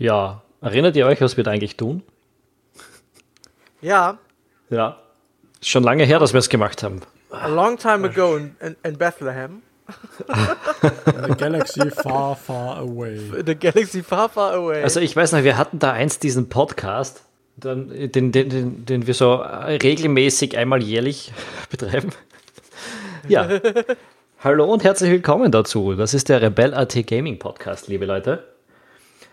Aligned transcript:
Ja, 0.00 0.40
erinnert 0.62 0.96
ihr 0.96 1.06
euch, 1.06 1.20
was 1.20 1.36
wir 1.36 1.44
da 1.44 1.50
eigentlich 1.50 1.76
tun? 1.76 2.02
Ja. 3.82 4.16
Ja. 4.70 4.96
Schon 5.60 5.82
lange 5.82 6.04
her, 6.04 6.18
dass 6.18 6.32
wir 6.32 6.38
es 6.38 6.48
gemacht 6.48 6.82
haben. 6.82 7.02
A 7.28 7.48
long 7.48 7.76
time 7.76 8.08
ago 8.08 8.36
in, 8.36 8.56
in, 8.60 8.76
in 8.82 8.96
Bethlehem. 8.96 9.60
The 10.26 11.34
galaxy 11.36 11.90
far, 11.90 12.34
far 12.34 12.78
away. 12.78 13.20
The 13.44 13.54
galaxy 13.54 14.02
far, 14.02 14.30
far 14.30 14.54
away. 14.54 14.82
Also 14.82 15.00
ich 15.00 15.14
weiß 15.14 15.32
noch, 15.32 15.44
wir 15.44 15.58
hatten 15.58 15.78
da 15.78 15.92
einst 15.92 16.22
diesen 16.22 16.48
Podcast, 16.48 17.22
den, 17.56 18.10
den, 18.10 18.32
den, 18.32 18.86
den 18.86 19.06
wir 19.06 19.12
so 19.12 19.34
regelmäßig 19.34 20.56
einmal 20.56 20.82
jährlich 20.82 21.30
betreiben. 21.70 22.12
Ja. 23.28 23.46
Hallo 24.42 24.64
und 24.64 24.82
herzlich 24.82 25.10
willkommen 25.10 25.52
dazu. 25.52 25.94
Das 25.94 26.14
ist 26.14 26.30
der 26.30 26.40
Rebel 26.40 26.72
AT 26.72 27.06
Gaming 27.06 27.38
Podcast, 27.38 27.88
liebe 27.88 28.06
Leute. 28.06 28.49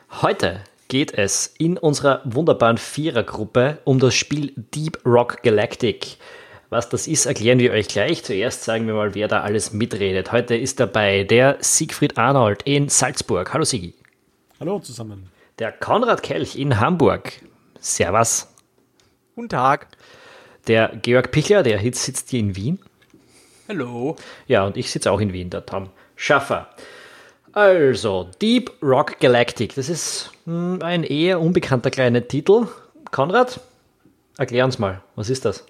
Heute 0.09 0.61
geht 0.87 1.13
es 1.13 1.53
in 1.57 1.77
unserer 1.77 2.21
wunderbaren 2.23 2.77
Vierergruppe 2.77 3.79
um 3.83 3.99
das 3.99 4.15
Spiel 4.15 4.53
Deep 4.55 5.05
Rock 5.05 5.43
Galactic. 5.43 6.17
Was 6.69 6.89
das 6.89 7.07
ist, 7.07 7.25
erklären 7.25 7.59
wir 7.59 7.71
euch 7.73 7.87
gleich. 7.87 8.23
Zuerst 8.23 8.63
sagen 8.63 8.87
wir 8.87 8.93
mal, 8.93 9.15
wer 9.15 9.27
da 9.27 9.41
alles 9.41 9.73
mitredet. 9.73 10.31
Heute 10.31 10.55
ist 10.55 10.79
dabei 10.79 11.23
der 11.23 11.57
Siegfried 11.59 12.17
Arnold 12.17 12.63
in 12.63 12.87
Salzburg. 12.89 13.53
Hallo 13.53 13.65
Sigi. 13.65 13.93
Hallo 14.59 14.79
zusammen. 14.79 15.29
Der 15.59 15.71
Konrad 15.73 16.23
Kelch 16.23 16.55
in 16.55 16.79
Hamburg. 16.79 17.33
Servus. 17.79 18.47
Guten 19.35 19.49
Tag. 19.49 19.87
Der 20.67 20.89
Georg 21.01 21.31
Pichler, 21.31 21.63
der 21.63 21.79
sitzt 21.93 22.29
hier 22.29 22.39
in 22.39 22.55
Wien. 22.55 22.79
Hallo. 23.67 24.15
Ja, 24.47 24.65
und 24.65 24.77
ich 24.77 24.89
sitze 24.89 25.11
auch 25.11 25.19
in 25.19 25.33
Wien, 25.33 25.49
der 25.49 25.65
Tom 25.65 25.89
Schaffer. 26.15 26.69
Also, 27.57 28.29
Deep 28.39 28.71
Rock 28.83 29.19
Galactic. 29.19 29.73
Das 29.73 29.89
ist 29.89 30.29
hm, 30.45 30.77
ein 30.83 31.03
eher 31.03 31.41
unbekannter 31.41 31.89
kleiner 31.89 32.27
Titel. 32.27 32.67
Konrad, 33.09 33.59
erklär 34.37 34.63
uns 34.63 34.77
mal, 34.77 35.01
was 35.15 35.31
ist 35.31 35.43
das? 35.43 35.65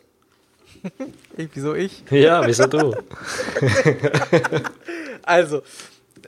Ich, 1.37 1.47
wieso 1.53 1.75
ich? 1.75 2.03
Ja, 2.11 2.45
wieso 2.45 2.67
du? 2.67 2.91
Also, 5.23 5.61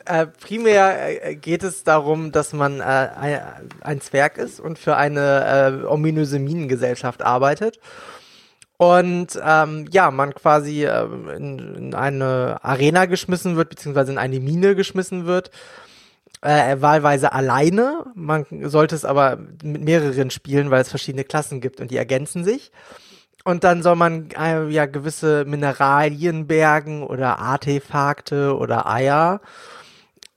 äh, 0.05 0.27
primär 0.27 1.27
äh, 1.27 1.35
geht 1.35 1.63
es 1.63 1.83
darum, 1.83 2.31
dass 2.31 2.53
man 2.53 2.79
äh, 2.79 2.83
ein, 2.83 3.41
ein 3.81 3.99
Zwerg 3.99 4.37
ist 4.37 4.61
und 4.61 4.79
für 4.79 4.95
eine 4.95 5.81
äh, 5.83 5.87
ominöse 5.87 6.39
Minengesellschaft 6.39 7.21
arbeitet. 7.21 7.81
Und 8.81 9.37
ähm, 9.43 9.87
ja, 9.91 10.09
man 10.09 10.33
quasi 10.33 10.85
äh, 10.85 11.03
in, 11.35 11.75
in 11.75 11.93
eine 11.93 12.59
Arena 12.61 13.07
geschmissen 13.07 13.57
wird, 13.57 13.69
beziehungsweise 13.69 14.13
in 14.13 14.17
eine 14.17 14.39
Mine 14.39 14.73
geschmissen 14.73 15.25
wird. 15.25 15.51
Äh, 16.39 16.77
wahlweise 16.79 17.33
alleine. 17.33 18.05
Man 18.15 18.45
sollte 18.63 18.95
es 18.95 19.03
aber 19.03 19.37
mit 19.61 19.83
mehreren 19.83 20.31
spielen, 20.31 20.71
weil 20.71 20.81
es 20.81 20.87
verschiedene 20.87 21.25
Klassen 21.25 21.59
gibt 21.59 21.81
und 21.81 21.91
die 21.91 21.97
ergänzen 21.97 22.45
sich. 22.45 22.71
Und 23.43 23.65
dann 23.65 23.83
soll 23.83 23.97
man 23.97 24.29
äh, 24.39 24.69
ja 24.69 24.85
gewisse 24.85 25.43
Mineralien 25.43 26.47
bergen 26.47 27.03
oder 27.03 27.37
Artefakte 27.39 28.55
oder 28.55 28.89
Eier. 28.89 29.41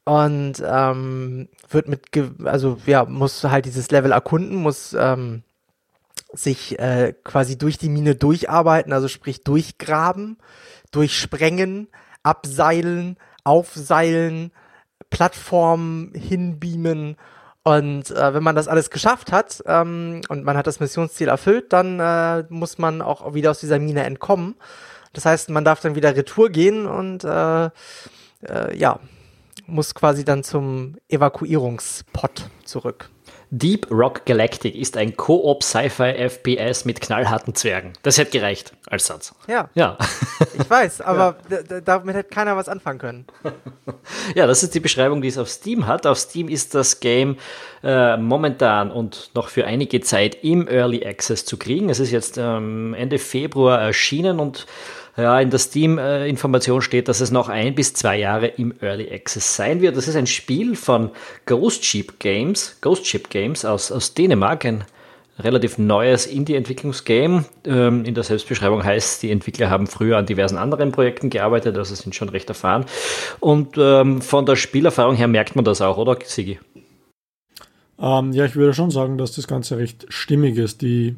Und 0.02 0.54
ähm, 0.66 1.48
wird 1.70 1.86
mit, 1.86 2.08
also 2.44 2.78
ja, 2.86 3.04
muss 3.04 3.44
halt 3.44 3.66
dieses 3.66 3.88
Level 3.92 4.10
erkunden, 4.10 4.56
muss 4.56 4.96
ähm, 4.98 5.44
sich 6.32 6.78
äh, 6.78 7.14
quasi 7.24 7.58
durch 7.58 7.78
die 7.78 7.88
Mine 7.88 8.14
durcharbeiten, 8.14 8.92
also 8.92 9.08
sprich 9.08 9.42
durchgraben, 9.42 10.38
durchsprengen, 10.90 11.88
abseilen, 12.22 13.16
aufseilen, 13.44 14.52
Plattformen 15.10 16.12
hinbeamen. 16.14 17.16
Und 17.64 18.10
äh, 18.10 18.34
wenn 18.34 18.42
man 18.42 18.56
das 18.56 18.66
alles 18.66 18.90
geschafft 18.90 19.30
hat 19.30 19.62
ähm, 19.66 20.22
und 20.28 20.44
man 20.44 20.56
hat 20.56 20.66
das 20.66 20.80
Missionsziel 20.80 21.28
erfüllt, 21.28 21.72
dann 21.72 22.00
äh, 22.00 22.44
muss 22.48 22.78
man 22.78 23.02
auch 23.02 23.34
wieder 23.34 23.52
aus 23.52 23.60
dieser 23.60 23.78
Mine 23.78 24.02
entkommen. 24.04 24.56
Das 25.12 25.26
heißt, 25.26 25.50
man 25.50 25.64
darf 25.64 25.80
dann 25.80 25.94
wieder 25.94 26.16
Retour 26.16 26.50
gehen 26.50 26.86
und 26.86 27.22
äh, 27.22 27.66
äh, 27.66 28.76
ja, 28.76 28.98
muss 29.66 29.94
quasi 29.94 30.24
dann 30.24 30.42
zum 30.42 30.96
Evakuierungspot 31.08 32.48
zurück. 32.64 33.11
Deep 33.54 33.86
Rock 33.90 34.24
Galactic 34.24 34.74
ist 34.74 34.96
ein 34.96 35.14
Koop 35.14 35.62
Sci-Fi 35.62 36.14
FPS 36.14 36.86
mit 36.86 37.02
knallharten 37.02 37.54
Zwergen. 37.54 37.92
Das 38.02 38.16
hätte 38.16 38.30
gereicht 38.30 38.72
als 38.86 39.06
Satz. 39.06 39.34
Ja, 39.46 39.68
Ja. 39.74 39.98
ich 40.58 40.70
weiß, 40.70 41.00
aber 41.02 41.36
ja. 41.50 41.80
damit 41.82 42.16
hätte 42.16 42.30
keiner 42.30 42.56
was 42.56 42.68
anfangen 42.68 42.98
können. 42.98 43.26
Ja, 44.34 44.46
das 44.46 44.62
ist 44.62 44.74
die 44.74 44.80
Beschreibung, 44.80 45.20
die 45.22 45.28
es 45.28 45.38
auf 45.38 45.48
Steam 45.48 45.86
hat. 45.86 46.06
Auf 46.06 46.18
Steam 46.18 46.48
ist 46.48 46.74
das 46.74 47.00
Game 47.00 47.36
äh, 47.84 48.16
momentan 48.16 48.90
und 48.90 49.30
noch 49.34 49.48
für 49.48 49.64
einige 49.66 50.00
Zeit 50.00 50.38
im 50.42 50.66
Early 50.66 51.04
Access 51.06 51.44
zu 51.44 51.56
kriegen. 51.56 51.88
Es 51.90 52.00
ist 52.00 52.10
jetzt 52.10 52.38
ähm, 52.38 52.94
Ende 52.94 53.18
Februar 53.18 53.80
erschienen 53.80 54.40
und 54.40 54.66
ja, 55.16 55.38
in 55.40 55.50
der 55.50 55.58
Steam-Information 55.58 56.80
steht, 56.80 57.08
dass 57.08 57.20
es 57.20 57.30
noch 57.30 57.48
ein 57.48 57.74
bis 57.74 57.92
zwei 57.92 58.18
Jahre 58.18 58.46
im 58.46 58.74
Early 58.80 59.12
Access 59.12 59.56
sein 59.56 59.80
wird. 59.80 59.96
Das 59.96 60.08
ist 60.08 60.16
ein 60.16 60.26
Spiel 60.26 60.74
von 60.74 61.10
Ghost 61.44 61.84
Ship 61.84 62.18
Games, 62.18 62.78
Ghost 62.80 63.06
Ship 63.06 63.28
Games 63.28 63.64
aus, 63.64 63.92
aus 63.92 64.14
Dänemark, 64.14 64.64
ein 64.64 64.84
relativ 65.38 65.78
neues 65.78 66.26
Indie-Entwicklungsgame. 66.26 67.44
Ähm, 67.66 68.04
in 68.04 68.14
der 68.14 68.24
Selbstbeschreibung 68.24 68.84
heißt, 68.84 69.22
die 69.22 69.30
Entwickler 69.30 69.70
haben 69.70 69.86
früher 69.86 70.16
an 70.16 70.26
diversen 70.26 70.56
anderen 70.56 70.92
Projekten 70.92 71.30
gearbeitet, 71.30 71.76
also 71.76 71.94
sind 71.94 72.14
schon 72.14 72.28
recht 72.28 72.48
erfahren. 72.48 72.86
Und 73.40 73.76
ähm, 73.76 74.22
von 74.22 74.46
der 74.46 74.56
Spielerfahrung 74.56 75.16
her 75.16 75.28
merkt 75.28 75.56
man 75.56 75.64
das 75.64 75.80
auch, 75.80 75.98
oder 75.98 76.16
Sigi? 76.24 76.58
Ähm, 77.98 78.32
ja, 78.32 78.44
ich 78.44 78.56
würde 78.56 78.74
schon 78.74 78.90
sagen, 78.90 79.18
dass 79.18 79.32
das 79.32 79.46
Ganze 79.46 79.78
recht 79.78 80.06
stimmig 80.08 80.56
ist. 80.56 80.82
Die 80.82 81.16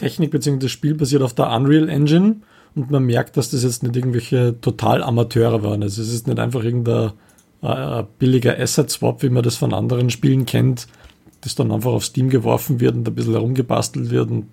Technik 0.00 0.30
bzw. 0.30 0.58
das 0.58 0.70
Spiel 0.70 0.94
basiert 0.94 1.22
auf 1.22 1.34
der 1.34 1.50
Unreal 1.50 1.90
Engine 1.90 2.36
und 2.74 2.90
man 2.90 3.04
merkt, 3.04 3.36
dass 3.36 3.50
das 3.50 3.62
jetzt 3.62 3.82
nicht 3.82 3.96
irgendwelche 3.96 4.58
total 4.60 5.02
Amateure 5.02 5.62
waren. 5.62 5.82
Also 5.82 6.00
es 6.00 6.12
ist 6.12 6.26
nicht 6.26 6.38
einfach 6.38 6.64
irgendein 6.64 7.12
äh, 7.60 8.04
billiger 8.18 8.58
Asset-Swap, 8.58 9.22
wie 9.22 9.28
man 9.28 9.42
das 9.42 9.56
von 9.56 9.74
anderen 9.74 10.08
Spielen 10.08 10.46
kennt, 10.46 10.86
das 11.42 11.54
dann 11.54 11.70
einfach 11.70 11.90
auf 11.90 12.04
Steam 12.04 12.30
geworfen 12.30 12.80
wird 12.80 12.94
und 12.94 13.06
ein 13.06 13.14
bisschen 13.14 13.34
herumgebastelt 13.34 14.10
wird 14.10 14.30
und 14.30 14.46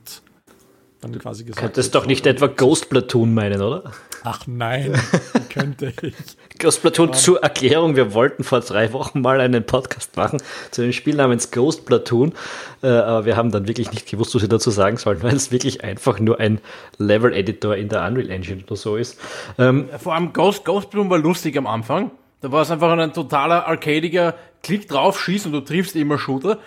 dann 1.01 1.17
quasi 1.19 1.43
gesagt. 1.43 1.61
Könntest 1.61 1.93
doch 1.95 2.05
nicht 2.05 2.25
etwa 2.25 2.47
Ghost 2.47 2.89
Platoon 2.89 3.33
meinen, 3.33 3.61
oder? 3.61 3.91
Ach 4.23 4.45
nein, 4.47 4.93
könnte 5.49 5.93
ich. 6.01 6.13
Ghost 6.59 6.81
Platoon 6.81 7.13
zur 7.13 7.41
Erklärung, 7.43 7.95
wir 7.95 8.13
wollten 8.13 8.43
vor 8.43 8.61
drei 8.61 8.91
Wochen 8.93 9.21
mal 9.21 9.39
einen 9.39 9.65
Podcast 9.65 10.17
machen 10.17 10.41
zu 10.71 10.81
einem 10.81 10.93
Spiel 10.93 11.15
namens 11.15 11.51
Ghost 11.51 11.85
Platoon, 11.85 12.33
äh, 12.81 12.87
aber 12.87 13.25
wir 13.25 13.37
haben 13.37 13.51
dann 13.51 13.67
wirklich 13.67 13.91
nicht 13.91 14.09
gewusst, 14.09 14.33
was 14.33 14.41
wir 14.41 14.49
dazu 14.49 14.71
sagen 14.71 14.97
sollen, 14.97 15.21
weil 15.23 15.35
es 15.35 15.51
wirklich 15.51 15.83
einfach 15.83 16.19
nur 16.19 16.39
ein 16.39 16.59
Level-Editor 16.97 17.75
in 17.75 17.89
der 17.89 18.05
Unreal 18.05 18.29
Engine 18.29 18.63
oder 18.65 18.75
so 18.75 18.95
ist. 18.97 19.19
Ähm, 19.59 19.89
Vor 19.99 20.15
allem 20.15 20.33
Ghost, 20.33 20.65
Ghost 20.65 20.89
Platoon 20.89 21.09
war 21.09 21.19
lustig 21.19 21.57
am 21.57 21.67
Anfang. 21.67 22.11
Da 22.41 22.51
war 22.51 22.61
es 22.61 22.71
einfach 22.71 22.91
ein 22.91 23.13
totaler 23.13 23.67
arcadiger 23.67 24.35
Klick 24.61 24.87
drauf, 24.87 25.19
schießen 25.19 25.53
und 25.53 25.59
du 25.59 25.65
triffst 25.65 25.95
immer 25.95 26.17
Shooter. 26.17 26.59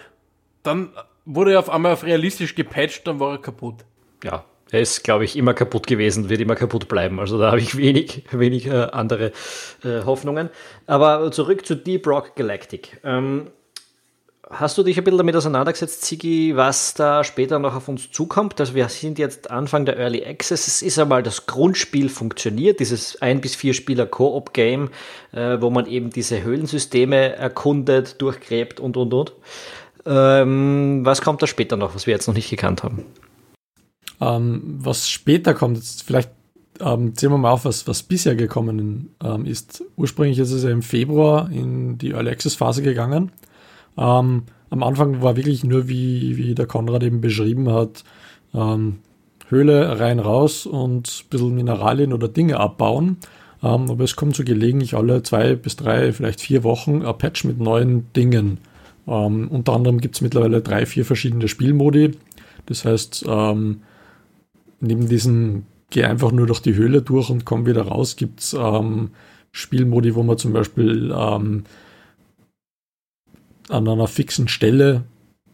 Dann 0.63 0.91
wurde 1.25 1.53
er 1.53 1.59
auf 1.59 1.71
einmal 1.71 1.93
auf 1.93 2.05
realistisch 2.05 2.55
gepatcht, 2.55 3.07
dann 3.07 3.21
war 3.21 3.33
er 3.33 3.39
kaputt. 3.39 3.85
Ja, 4.25 4.45
er 4.71 4.81
ist, 4.81 5.03
glaube 5.03 5.25
ich, 5.25 5.37
immer 5.37 5.55
kaputt 5.55 5.87
gewesen, 5.87 6.29
wird 6.29 6.41
immer 6.41 6.55
kaputt 6.55 6.89
bleiben. 6.89 7.19
Also 7.19 7.39
da 7.39 7.49
habe 7.49 7.61
ich 7.61 7.77
wenig, 7.77 8.25
wenig 8.31 8.67
äh, 8.67 8.89
andere 8.93 9.33
äh, 9.85 10.05
Hoffnungen. 10.05 10.51
Aber 10.87 11.31
zurück 11.33 11.67
zu 11.67 11.75
Deep 11.75 12.07
Rock 12.07 12.37
Galactic. 12.37 13.01
Ähm, 13.03 13.49
hast 14.49 14.79
du 14.79 14.83
dich 14.83 14.97
ein 14.99 15.05
bisschen 15.05 15.19
damit 15.19 15.35
auseinandergesetzt, 15.35 16.03
Ziggy, 16.03 16.57
was 16.57 16.95
da 16.95 17.25
später 17.25 17.59
noch 17.59 17.75
auf 17.75 17.89
uns 17.89 18.13
zukommt? 18.13 18.61
Also 18.61 18.75
wir 18.75 18.89
sind 18.89 19.19
jetzt 19.19 19.51
Anfang 19.51 19.87
der 19.87 19.97
Early 19.97 20.25
Access. 20.25 20.69
Es 20.69 20.83
ist 20.83 20.99
einmal 20.99 21.23
das 21.23 21.47
Grundspiel 21.47 22.09
funktioniert, 22.09 22.79
dieses 22.79 23.21
ein 23.21 23.41
bis 23.41 23.57
vier 23.57 23.75
Spieler 23.75 24.07
Koop-Game, 24.07 24.91
äh, 25.33 25.61
wo 25.61 25.71
man 25.71 25.87
eben 25.87 26.11
diese 26.11 26.45
Höhlensysteme 26.45 27.35
erkundet, 27.35 28.23
durchgräbt 28.23 28.79
und, 28.79 28.97
und, 28.97 29.15
und. 29.15 29.33
Ähm, 30.07 31.01
was 31.05 31.23
kommt 31.23 31.43
da 31.43 31.47
später 31.47 31.77
noch, 31.77 31.95
was 31.95 32.07
wir 32.07 32.15
jetzt 32.15 32.27
noch 32.27 32.35
nicht 32.35 32.51
gekannt 32.51 32.83
haben? 32.85 33.05
Ähm, 34.21 34.63
was 34.79 35.09
später 35.09 35.55
kommt, 35.55 35.79
jetzt 35.79 36.03
vielleicht 36.03 36.31
ähm, 36.81 37.15
zählen 37.15 37.33
wir 37.33 37.39
mal 37.39 37.53
auf, 37.53 37.65
was, 37.65 37.87
was 37.87 38.03
bisher 38.03 38.35
gekommen 38.35 39.11
ähm, 39.23 39.47
ist. 39.47 39.85
Ursprünglich 39.97 40.39
ist 40.39 40.53
es 40.53 40.63
ja 40.63 40.71
im 40.71 40.83
Februar 40.83 41.51
in 41.51 41.99
die 41.99 42.11
Early 42.11 42.31
Access 42.31 42.55
Phase 42.55 42.83
gegangen. 42.83 43.33
Ähm, 43.99 44.45
am 44.71 44.83
Anfang 44.83 45.21
war 45.23 45.37
wirklich 45.37 45.65
nur, 45.65 45.89
wie, 45.89 46.37
wie 46.37 46.55
der 46.55 46.67
Konrad 46.67 47.03
eben 47.03 47.21
beschrieben 47.21 47.71
hat, 47.71 48.05
ähm, 48.55 48.99
Höhle 49.49 49.99
rein 49.99 50.21
raus 50.21 50.65
und 50.65 51.09
ein 51.09 51.29
bisschen 51.29 51.55
Mineralien 51.55 52.13
oder 52.13 52.29
Dinge 52.29 52.59
abbauen. 52.59 53.17
Ähm, 53.63 53.91
aber 53.91 54.05
es 54.05 54.17
kommt 54.17 54.37
so 54.37 54.45
gelegentlich 54.45 54.95
alle 54.95 55.23
zwei 55.23 55.55
bis 55.57 55.77
drei, 55.77 56.13
vielleicht 56.13 56.41
vier 56.41 56.63
Wochen 56.63 57.03
ein 57.03 57.19
Patch 57.19 57.45
mit 57.45 57.59
neuen 57.59 58.13
Dingen. 58.15 58.59
Ähm, 59.07 59.49
unter 59.49 59.73
anderem 59.73 60.01
gibt 60.01 60.15
es 60.15 60.21
mittlerweile 60.21 60.63
drei, 60.63 60.87
vier 60.87 61.05
verschiedene 61.05 61.49
Spielmodi. 61.49 62.13
Das 62.67 62.85
heißt, 62.85 63.25
ähm, 63.29 63.83
neben 64.81 65.09
diesem 65.09 65.65
Geh 65.91 66.05
einfach 66.05 66.31
nur 66.31 66.47
durch 66.47 66.61
die 66.61 66.75
Höhle 66.75 67.03
durch 67.03 67.31
und 67.31 67.45
komm 67.45 67.67
wieder 67.67 67.83
raus, 67.83 68.15
gibt 68.15 68.41
es 68.41 68.55
ähm, 68.55 69.11
Spielmodi, 69.51 70.15
wo 70.15 70.23
man 70.23 70.39
zum 70.39 70.53
Beispiel 70.53 71.13
ähm, 71.13 71.65
an 73.69 73.89
einer 73.89 74.07
fixen 74.07 74.47
Stelle 74.47 75.03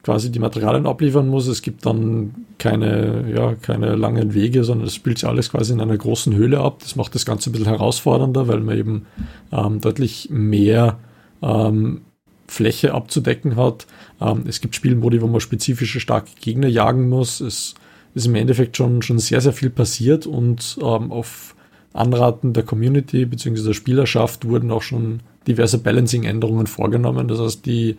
quasi 0.02 0.30
die 0.30 0.38
Materialien 0.38 0.86
abliefern 0.86 1.28
muss. 1.28 1.46
Es 1.46 1.62
gibt 1.62 1.86
dann 1.86 2.34
keine, 2.58 3.32
ja, 3.34 3.54
keine 3.54 3.96
langen 3.96 4.34
Wege, 4.34 4.62
sondern 4.62 4.86
es 4.86 4.94
spielt 4.94 5.18
sich 5.18 5.28
alles 5.28 5.50
quasi 5.50 5.72
in 5.72 5.80
einer 5.80 5.96
großen 5.96 6.34
Höhle 6.34 6.60
ab. 6.60 6.80
Das 6.80 6.96
macht 6.96 7.14
das 7.14 7.24
Ganze 7.24 7.48
ein 7.48 7.52
bisschen 7.52 7.68
herausfordernder, 7.68 8.46
weil 8.46 8.60
man 8.60 8.78
eben 8.78 9.06
ähm, 9.52 9.80
deutlich 9.80 10.28
mehr 10.30 10.98
ähm, 11.42 12.02
Fläche 12.46 12.92
abzudecken 12.92 13.56
hat. 13.56 13.86
Ähm, 14.20 14.44
es 14.46 14.60
gibt 14.60 14.76
Spielmodi, 14.76 15.22
wo 15.22 15.26
man 15.28 15.40
spezifische 15.40 15.98
starke 15.98 16.30
Gegner 16.40 16.68
jagen 16.68 17.08
muss. 17.08 17.40
Es 17.40 17.74
ist 18.16 18.26
im 18.26 18.34
Endeffekt 18.34 18.78
schon, 18.78 19.02
schon 19.02 19.18
sehr, 19.18 19.42
sehr 19.42 19.52
viel 19.52 19.68
passiert 19.68 20.26
und 20.26 20.78
ähm, 20.80 21.12
auf 21.12 21.54
Anraten 21.92 22.54
der 22.54 22.62
Community 22.62 23.26
bzw. 23.26 23.62
der 23.62 23.72
Spielerschaft 23.74 24.48
wurden 24.48 24.70
auch 24.70 24.80
schon 24.80 25.20
diverse 25.46 25.76
Balancing-Änderungen 25.76 26.66
vorgenommen. 26.66 27.28
Das 27.28 27.38
heißt, 27.38 27.66
die 27.66 27.98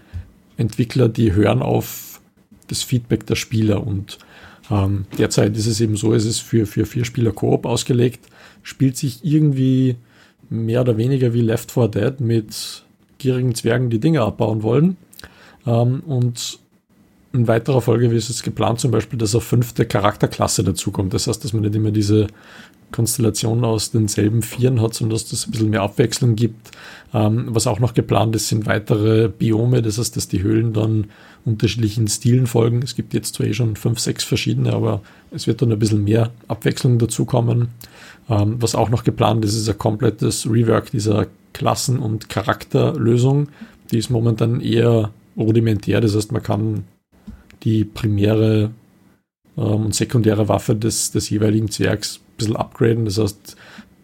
Entwickler, 0.58 1.08
die 1.08 1.34
hören 1.34 1.62
auf 1.62 2.20
das 2.68 2.82
Feedback 2.82 3.28
der 3.28 3.36
Spieler 3.36 3.86
und 3.86 4.18
ähm, 4.72 5.06
derzeit 5.20 5.56
ist 5.56 5.68
es 5.68 5.80
eben 5.80 5.96
so, 5.96 6.16
es 6.16 6.26
ist 6.26 6.40
für, 6.40 6.66
für 6.66 6.88
vier 6.88 7.06
Spieler 7.06 7.32
Koop 7.32 7.68
ausgelegt, 7.68 8.26
spielt 8.64 8.98
sich 8.98 9.24
irgendwie 9.24 9.98
mehr 10.50 10.82
oder 10.82 10.98
weniger 10.98 11.36
wie 11.36 11.42
Left 11.42 11.72
4 11.72 11.90
Dead 11.90 12.20
mit 12.20 12.84
gierigen 13.20 13.54
Zwergen, 13.54 13.92
die 13.92 14.00
Dinge 14.00 14.22
abbauen 14.22 14.64
wollen. 14.64 14.98
Ähm, 15.68 16.02
und 16.08 16.60
in 17.34 17.48
weiterer 17.48 17.82
Folge 17.82 18.08
ist 18.08 18.30
es 18.30 18.44
geplant 18.44 18.80
zum 18.80 18.92
Beispiel, 18.92 19.20
dass 19.20 19.36
eine 19.36 19.42
fünfte 19.42 19.86
Charakterklasse 19.86 20.64
dazukommt. 20.64 21.14
Das 21.14 21.28
heißt, 21.28 21.44
dass 21.44 21.54
man 21.54 21.64
nicht 21.64 21.76
immer 21.76 21.92
diese 21.92 22.28
Konstellation 22.92 23.66
aus 23.66 23.92
denselben 23.92 24.42
Vieren 24.42 24.82
hat, 24.82 24.94
sondern 24.94 25.18
dass 25.18 25.32
es 25.32 25.46
ein 25.46 25.52
bisschen 25.52 25.70
mehr 25.70 25.82
Abwechslung 25.82 26.36
gibt. 26.36 26.72
Ähm, 27.14 27.48
was 27.50 27.68
auch 27.68 27.80
noch 27.80 27.94
geplant 27.94 28.36
ist, 28.36 28.48
sind 28.48 28.66
weitere 28.66 29.28
Biome. 29.28 29.82
Das 29.82 29.98
heißt, 29.98 30.16
dass 30.16 30.28
die 30.30 30.42
Höhlen 30.42 30.74
dann 30.74 31.08
unterschiedlichen 31.46 32.08
Stilen 32.08 32.48
folgen. 32.48 32.82
Es 32.82 32.96
gibt 32.96 33.14
jetzt 33.14 33.36
zwar 33.36 33.48
eh 33.48 33.54
schon 33.54 33.76
fünf, 33.76 34.00
sechs 34.00 34.24
verschiedene, 34.24 34.74
aber 34.74 35.02
es 35.32 35.48
wird 35.48 35.62
dann 35.62 35.72
ein 35.72 35.80
bisschen 35.80 36.04
mehr 36.06 36.32
Abwechslung 36.48 36.98
dazukommen. 36.98 37.70
Ähm, 38.30 38.56
was 38.60 38.74
auch 38.74 38.90
noch 38.90 39.04
geplant 39.04 39.44
ist, 39.44 39.56
ist 39.56 39.70
ein 39.70 39.78
komplettes 39.78 40.50
Rework 40.50 40.92
dieser 40.92 41.28
Klassen- 41.54 42.00
und 42.00 42.30
Charakterlösung. 42.30 43.50
Die 43.92 43.98
ist 43.98 44.10
momentan 44.10 44.62
eher 44.62 45.12
rudimentär. 45.38 46.02
Das 46.02 46.16
heißt, 46.16 46.32
man 46.32 46.44
kann 46.44 46.84
die 47.64 47.84
primäre 47.86 48.72
ähm, 49.58 49.86
und 49.86 49.96
sekundäre 49.96 50.48
Waffe 50.48 50.76
des, 50.76 51.12
des 51.12 51.30
jeweiligen 51.30 51.70
Zwergs 51.70 52.18
ein 52.18 52.38
bisschen 52.38 52.56
upgraden. 52.56 53.06
Das 53.06 53.18
heißt, 53.18 53.56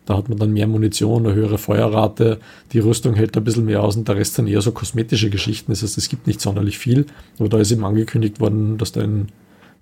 da 0.06 0.18
hat 0.18 0.28
man 0.28 0.38
dann 0.38 0.52
mehr 0.52 0.68
Munition, 0.68 1.26
eine 1.26 1.36
höhere 1.36 1.58
Feuerrate, 1.58 2.40
die 2.74 2.80
Rüstung 2.80 3.14
hält 3.14 3.38
ein 3.38 3.44
bisschen 3.44 3.66
mehr 3.66 3.82
aus 3.84 3.96
und 3.96 4.08
der 4.08 4.18
Rest 4.18 4.36
sind 4.36 4.48
eher 4.48 4.62
so 4.62 4.72
kosmetische 4.74 5.30
Geschichten. 5.30 5.72
Das 5.72 5.82
heißt, 5.82 5.98
es 5.98 6.10
gibt 6.10 6.28
nicht 6.28 6.42
sonderlich 6.42 6.78
viel. 6.78 7.06
Aber 7.40 7.50
da 7.50 7.60
ist 7.60 7.72
eben 7.72 7.86
angekündigt 7.86 8.40
worden, 8.40 8.78
dass 8.78 8.92
da 8.92 9.02
ein 9.02 9.30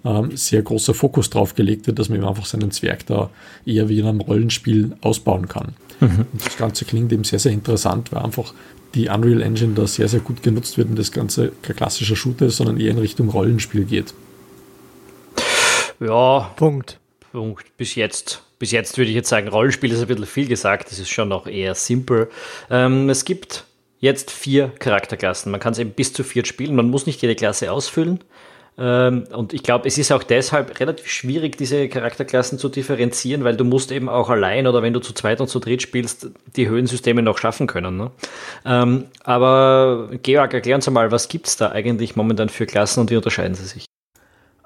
ähm, 0.06 0.36
sehr 0.36 0.62
großer 0.62 0.94
Fokus 0.94 1.30
drauf 1.30 1.56
gelegt 1.56 1.88
wird, 1.88 2.00
dass 2.00 2.10
man 2.10 2.20
eben 2.20 2.28
einfach 2.28 2.46
seinen 2.46 2.72
Zwerg 2.72 3.06
da 3.06 3.30
eher 3.66 3.90
wie 3.90 4.00
in 4.00 4.06
einem 4.06 4.22
Rollenspiel 4.22 4.96
ausbauen 5.02 5.48
kann. 5.48 5.74
Mhm. 6.00 6.26
Und 6.32 6.46
das 6.46 6.58
Ganze 6.58 6.86
klingt 6.86 7.12
eben 7.12 7.24
sehr, 7.24 7.40
sehr 7.40 7.52
interessant, 7.52 8.12
weil 8.12 8.24
einfach 8.24 8.54
die 8.96 9.08
Unreal 9.08 9.42
Engine 9.42 9.74
da 9.74 9.88
sehr, 9.88 10.08
sehr 10.08 10.20
gut 10.20 10.44
genutzt 10.44 10.78
wird 10.78 10.90
und 10.90 11.00
das 11.00 11.12
Ganze 11.12 11.52
kein 11.62 11.76
klassischer 11.76 12.16
Shooter 12.16 12.48
ist, 12.48 12.58
sondern 12.58 12.80
eher 12.80 12.92
in 12.92 12.98
Richtung 12.98 13.30
Rollenspiel 13.30 13.86
geht. 13.86 14.14
Ja. 16.00 16.52
Punkt. 16.56 17.00
Punkt. 17.32 17.66
Bis 17.78 17.96
jetzt. 17.96 18.42
Bis 18.60 18.72
jetzt 18.72 18.98
würde 18.98 19.10
ich 19.10 19.16
jetzt 19.16 19.30
sagen, 19.30 19.48
Rollenspiel 19.48 19.92
ist 19.92 20.02
ein 20.02 20.08
bisschen 20.08 20.26
viel 20.26 20.48
gesagt. 20.48 20.92
Das 20.92 21.00
ist 21.00 21.10
schon 21.10 21.30
noch 21.30 21.48
eher 21.48 21.74
simpel. 21.74 22.30
Ähm, 22.70 23.10
es 23.10 23.26
gibt 23.26 23.66
jetzt 24.00 24.30
vier 24.30 24.72
Charakterklassen. 24.80 25.52
Man 25.52 25.60
kann 25.60 25.74
es 25.74 25.80
eben 25.80 25.92
bis 25.92 26.14
zu 26.14 26.24
vier 26.24 26.46
spielen. 26.46 26.76
Man 26.76 26.90
muss 26.90 27.06
nicht 27.06 27.22
jede 27.22 27.36
Klasse 27.36 27.72
ausfüllen. 27.72 28.20
Ähm, 28.78 29.26
und 29.34 29.54
ich 29.54 29.64
glaube, 29.64 29.88
es 29.88 29.98
ist 29.98 30.12
auch 30.12 30.24
deshalb 30.24 30.80
relativ 30.80 31.08
schwierig, 31.08 31.58
diese 31.58 31.90
Charakterklassen 31.90 32.58
zu 32.58 32.70
differenzieren, 32.70 33.44
weil 33.44 33.58
du 33.58 33.64
musst 33.64 33.92
eben 33.92 34.10
auch 34.10 34.30
allein 34.30 34.66
oder 34.66 34.82
wenn 34.82 34.94
du 34.94 35.00
zu 35.00 35.14
zweit 35.14 35.42
und 35.42 35.48
zu 35.48 35.60
dritt 35.60 35.82
spielst, 35.82 36.30
die 36.56 36.70
Höhensysteme 36.70 37.22
noch 37.22 37.38
schaffen 37.38 37.68
können. 37.68 37.98
Ne? 37.98 38.12
Ähm, 38.66 39.06
aber 39.24 40.10
Georg, 40.24 40.54
erklär 40.54 40.76
uns 40.76 40.90
mal, 40.90 41.12
was 41.12 41.28
gibt 41.28 41.48
es 41.48 41.58
da 41.58 41.72
eigentlich 41.72 42.16
momentan 42.16 42.50
für 42.50 42.66
Klassen 42.66 43.02
und 43.02 43.12
wie 43.12 43.18
unterscheiden 43.18 43.56
sie 43.56 43.66
sich? 43.66 43.86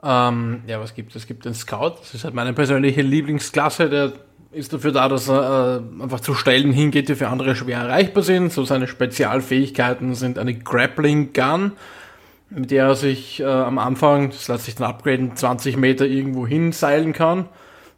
Ähm, 0.04 0.62
ja, 0.68 0.80
was 0.80 0.94
gibt 0.94 1.10
es? 1.16 1.24
Es 1.24 1.28
gibt 1.28 1.46
den 1.46 1.56
Scout, 1.56 1.96
das 2.00 2.14
ist 2.14 2.24
halt 2.24 2.36
meine 2.36 2.54
persönliche 2.54 3.02
Lieblingsklasse, 3.02 3.90
der 3.90 4.14
ist 4.52 4.72
dafür 4.72 4.92
da, 4.92 5.10
dass 5.10 5.28
er 5.28 5.82
äh, 6.00 6.04
einfach 6.04 6.22
zu 6.22 6.34
Stellen 6.34 6.72
hingeht, 6.72 7.10
die 7.10 7.16
für 7.16 7.28
andere 7.28 7.56
schwer 7.56 7.80
erreichbar 7.80 8.24
sind. 8.24 8.54
So 8.54 8.64
seine 8.64 8.88
Spezialfähigkeiten 8.88 10.16
sind 10.16 10.40
eine 10.40 10.54
Grappling 10.54 11.34
Gun, 11.34 11.74
mit 12.56 12.72
der 12.72 12.86
er 12.86 12.96
sich 12.96 13.42
äh, 13.42 13.46
am 13.46 13.78
Anfang, 13.78 14.30
das 14.30 14.48
lässt 14.48 14.66
sich 14.66 14.76
dann 14.76 14.88
upgraden, 14.88 15.36
20 15.36 15.78
Meter 15.78 16.06
irgendwo 16.06 16.48
hinseilen 16.48 17.12
kann. 17.12 17.50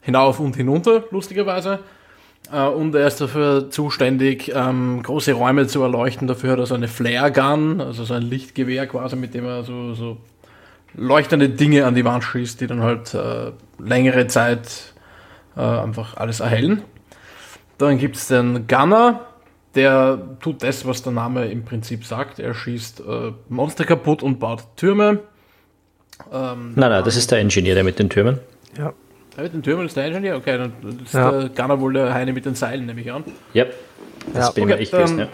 Hinauf 0.02 0.40
und 0.40 0.56
hinunter, 0.56 1.04
lustigerweise. 1.12 1.80
Äh, 2.52 2.66
und 2.66 2.96
er 2.96 3.08
ist 3.08 3.22
dafür 3.22 3.70
zuständig, 3.70 4.52
ähm, 4.56 5.04
große 5.04 5.34
Räume 5.34 5.68
zu 5.68 5.82
erleuchten. 5.84 6.28
Dafür 6.28 6.54
hat 6.54 6.60
er 6.60 6.66
so 6.66 6.76
eine 6.76 6.88
Flare 6.88 7.32
Gun, 7.32 7.82
also 7.82 8.04
so 8.04 8.16
ein 8.16 8.24
Lichtgewehr 8.24 8.88
quasi, 8.88 9.16
mit 9.16 9.36
dem 9.36 9.46
er 9.46 9.64
so, 9.64 9.94
so 9.94 10.18
leuchtende 10.96 11.50
Dinge 11.50 11.86
an 11.86 11.94
die 11.94 12.04
Wand 12.04 12.24
schießt, 12.24 12.60
die 12.60 12.68
dann 12.68 12.82
halt 12.82 13.14
äh, 13.14 13.52
längere 13.78 14.26
Zeit 14.26 14.94
äh, 15.56 15.62
einfach 15.62 16.18
alles 16.18 16.40
erhellen. 16.40 16.82
Dann 17.78 18.00
gibt 18.00 18.16
es 18.16 18.28
den 18.28 18.66
Gunner, 18.68 19.28
der 19.78 20.20
tut 20.42 20.64
das, 20.64 20.86
was 20.86 21.04
der 21.04 21.14
Name 21.14 21.46
im 21.46 21.64
Prinzip 21.64 22.04
sagt. 22.04 22.40
Er 22.40 22.54
schießt 22.54 23.00
äh, 23.00 23.32
Monster 23.48 23.86
kaputt 23.86 24.24
und 24.24 24.40
baut 24.40 24.64
Türme. 24.76 25.20
Ähm, 26.34 26.74
nein, 26.76 26.90
nein, 26.90 27.04
das 27.04 27.16
ist 27.16 27.32
der 27.32 27.40
Ingenieur, 27.40 27.76
der 27.76 27.84
mit 27.84 28.00
den 28.00 28.10
Türmen. 28.10 28.40
Ja. 28.78 28.92
Der 29.36 29.44
mit 29.44 29.54
den 29.54 29.62
Türmen 29.62 29.86
ist 29.86 29.96
der 29.96 30.08
Ingenieur? 30.08 30.38
Okay, 30.38 30.58
dann 30.58 30.74
ist 31.04 31.14
ja. 31.14 31.32
der 31.32 31.50
Gunner 31.50 31.80
wohl 31.80 31.94
der 31.94 32.14
Heine 32.14 32.34
mit 32.34 32.46
den 32.46 32.56
Seilen, 32.56 32.88
nehme 32.88 33.00
ich 33.00 33.12
an. 33.12 33.24
Ja, 33.54 33.66
das 34.34 34.48
ja. 34.48 34.52
bin 34.52 34.64
okay, 34.64 34.82
ich 34.82 34.92
gewesen, 34.92 35.20
ja. 35.20 35.28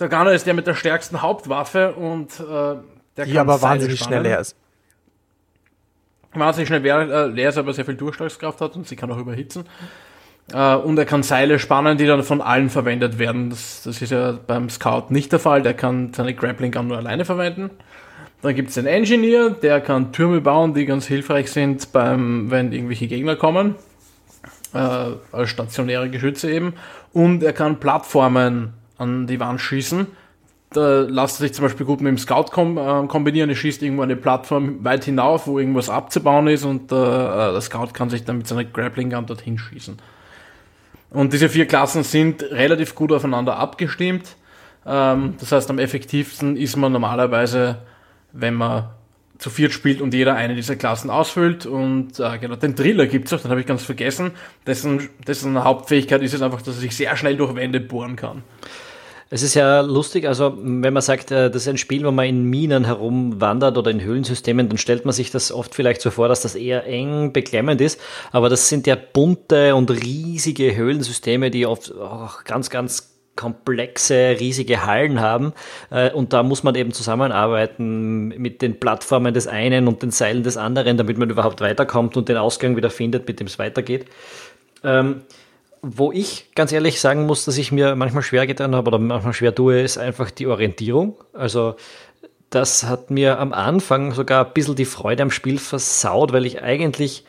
Der 0.00 0.08
Gunner 0.08 0.32
ist 0.32 0.46
der 0.46 0.54
mit 0.54 0.66
der 0.66 0.74
stärksten 0.74 1.20
Hauptwaffe 1.20 1.92
und 1.92 2.40
äh, 2.40 2.76
der 3.16 3.26
Die 3.26 3.38
aber 3.38 3.58
Seile 3.58 3.72
wahnsinnig 3.72 3.98
spannen. 3.98 4.20
schnell 4.20 4.22
leer 4.22 4.40
ist. 4.40 4.56
Wahnsinnig 6.32 6.68
schnell 6.68 6.84
äh, 6.84 7.26
leer 7.26 7.50
ist, 7.50 7.58
aber 7.58 7.72
sehr 7.74 7.84
viel 7.84 7.94
Durchschlagskraft 7.94 8.60
hat 8.60 8.74
und 8.76 8.88
sie 8.88 8.96
kann 8.96 9.10
auch 9.12 9.18
überhitzen. 9.18 9.64
Uh, 10.54 10.76
und 10.76 10.96
er 10.96 11.06
kann 11.06 11.24
Seile 11.24 11.58
spannen, 11.58 11.98
die 11.98 12.06
dann 12.06 12.22
von 12.22 12.40
allen 12.40 12.70
verwendet 12.70 13.18
werden. 13.18 13.50
Das, 13.50 13.82
das, 13.82 14.00
ist 14.00 14.10
ja 14.10 14.38
beim 14.46 14.70
Scout 14.70 15.06
nicht 15.08 15.32
der 15.32 15.40
Fall. 15.40 15.62
Der 15.62 15.74
kann 15.74 16.12
seine 16.14 16.34
Grappling 16.34 16.70
Gun 16.70 16.86
nur 16.86 16.96
alleine 16.96 17.24
verwenden. 17.24 17.70
Dann 18.42 18.54
gibt 18.54 18.68
es 18.68 18.76
den 18.76 18.86
Engineer, 18.86 19.50
der 19.50 19.80
kann 19.80 20.12
Türme 20.12 20.40
bauen, 20.40 20.72
die 20.72 20.86
ganz 20.86 21.06
hilfreich 21.06 21.50
sind, 21.50 21.90
beim, 21.90 22.48
wenn 22.50 22.70
irgendwelche 22.70 23.08
Gegner 23.08 23.34
kommen. 23.34 23.74
Uh, 24.72 25.16
als 25.32 25.50
stationäre 25.50 26.10
Geschütze 26.10 26.50
eben. 26.50 26.74
Und 27.12 27.42
er 27.42 27.52
kann 27.52 27.80
Plattformen 27.80 28.74
an 28.98 29.26
die 29.26 29.40
Wand 29.40 29.60
schießen. 29.60 30.06
Da 30.70 31.00
lässt 31.00 31.38
sich 31.38 31.54
zum 31.54 31.64
Beispiel 31.64 31.86
gut 31.86 32.00
mit 32.00 32.10
dem 32.10 32.18
Scout 32.18 32.50
kom 32.52 32.76
äh, 32.76 33.06
kombinieren. 33.08 33.48
Er 33.50 33.56
schießt 33.56 33.82
irgendwo 33.82 34.02
eine 34.02 34.16
Plattform 34.16 34.84
weit 34.84 35.04
hinauf, 35.04 35.46
wo 35.46 35.58
irgendwas 35.58 35.88
abzubauen 35.88 36.46
ist 36.48 36.64
und 36.64 36.92
äh, 36.92 36.94
der 36.94 37.60
Scout 37.60 37.88
kann 37.94 38.10
sich 38.10 38.24
dann 38.24 38.38
mit 38.38 38.46
seiner 38.46 38.64
Grappling 38.64 39.10
Gun 39.10 39.26
dorthin 39.26 39.58
schießen. 39.58 39.96
Und 41.10 41.32
diese 41.32 41.48
vier 41.48 41.66
Klassen 41.66 42.02
sind 42.02 42.42
relativ 42.42 42.94
gut 42.94 43.12
aufeinander 43.12 43.56
abgestimmt. 43.56 44.36
Ähm, 44.84 45.34
das 45.38 45.52
heißt, 45.52 45.70
am 45.70 45.78
effektivsten 45.78 46.56
ist 46.56 46.76
man 46.76 46.92
normalerweise, 46.92 47.78
wenn 48.32 48.54
man 48.54 48.90
zu 49.38 49.50
viert 49.50 49.72
spielt 49.72 50.00
und 50.00 50.14
jeder 50.14 50.34
eine 50.34 50.54
dieser 50.54 50.76
Klassen 50.76 51.10
ausfüllt. 51.10 51.66
Und 51.66 52.18
äh, 52.20 52.38
genau, 52.38 52.56
den 52.56 52.74
Driller 52.74 53.06
gibt 53.06 53.26
es 53.26 53.32
auch, 53.32 53.40
den 53.40 53.50
habe 53.50 53.60
ich 53.60 53.66
ganz 53.66 53.82
vergessen. 53.84 54.32
Dessen, 54.66 55.08
dessen 55.26 55.62
Hauptfähigkeit 55.62 56.22
ist 56.22 56.34
es 56.34 56.42
einfach, 56.42 56.62
dass 56.62 56.76
er 56.76 56.80
sich 56.80 56.96
sehr 56.96 57.16
schnell 57.16 57.36
durch 57.36 57.54
Wände 57.54 57.80
bohren 57.80 58.16
kann. 58.16 58.42
Es 59.28 59.42
ist 59.42 59.54
ja 59.54 59.80
lustig, 59.80 60.28
also 60.28 60.56
wenn 60.56 60.92
man 60.92 61.02
sagt, 61.02 61.32
äh, 61.32 61.50
das 61.50 61.62
ist 61.62 61.68
ein 61.68 61.78
Spiel, 61.78 62.04
wo 62.06 62.12
man 62.12 62.26
in 62.26 62.44
Minen 62.44 62.84
herumwandert 62.84 63.76
oder 63.76 63.90
in 63.90 64.00
Höhlensystemen, 64.00 64.68
dann 64.68 64.78
stellt 64.78 65.04
man 65.04 65.12
sich 65.12 65.32
das 65.32 65.50
oft 65.50 65.74
vielleicht 65.74 66.00
so 66.00 66.12
vor, 66.12 66.28
dass 66.28 66.42
das 66.42 66.54
eher 66.54 66.86
eng 66.86 67.32
beklemmend 67.32 67.80
ist. 67.80 68.00
Aber 68.30 68.48
das 68.48 68.68
sind 68.68 68.86
ja 68.86 68.94
bunte 68.94 69.74
und 69.74 69.90
riesige 69.90 70.76
Höhlensysteme, 70.76 71.50
die 71.50 71.66
oft 71.66 71.92
auch 71.98 72.44
ganz, 72.44 72.70
ganz 72.70 73.16
komplexe, 73.34 74.36
riesige 74.38 74.86
Hallen 74.86 75.20
haben. 75.20 75.52
Äh, 75.90 76.12
und 76.12 76.32
da 76.32 76.44
muss 76.44 76.62
man 76.62 76.76
eben 76.76 76.92
zusammenarbeiten 76.92 78.28
mit 78.28 78.62
den 78.62 78.78
Plattformen 78.78 79.34
des 79.34 79.48
einen 79.48 79.88
und 79.88 80.02
den 80.02 80.12
Seilen 80.12 80.44
des 80.44 80.56
anderen, 80.56 80.96
damit 80.96 81.18
man 81.18 81.30
überhaupt 81.30 81.60
weiterkommt 81.60 82.16
und 82.16 82.28
den 82.28 82.36
Ausgang 82.36 82.76
wieder 82.76 82.90
findet, 82.90 83.26
mit 83.26 83.40
dem 83.40 83.48
es 83.48 83.58
weitergeht. 83.58 84.06
Wo 85.88 86.10
ich 86.10 86.50
ganz 86.54 86.72
ehrlich 86.72 87.00
sagen 87.00 87.26
muss, 87.26 87.44
dass 87.44 87.58
ich 87.58 87.70
mir 87.70 87.94
manchmal 87.94 88.24
schwer 88.24 88.46
getan 88.46 88.74
habe 88.74 88.88
oder 88.88 88.98
manchmal 88.98 89.32
schwer 89.32 89.54
tue, 89.54 89.80
ist 89.80 89.98
einfach 89.98 90.32
die 90.32 90.48
Orientierung. 90.48 91.14
Also 91.32 91.76
das 92.50 92.84
hat 92.84 93.10
mir 93.10 93.38
am 93.38 93.52
Anfang 93.52 94.12
sogar 94.12 94.46
ein 94.46 94.52
bisschen 94.52 94.74
die 94.74 94.84
Freude 94.84 95.22
am 95.22 95.30
Spiel 95.30 95.58
versaut, 95.58 96.32
weil 96.32 96.46
ich 96.46 96.62
eigentlich 96.62 97.24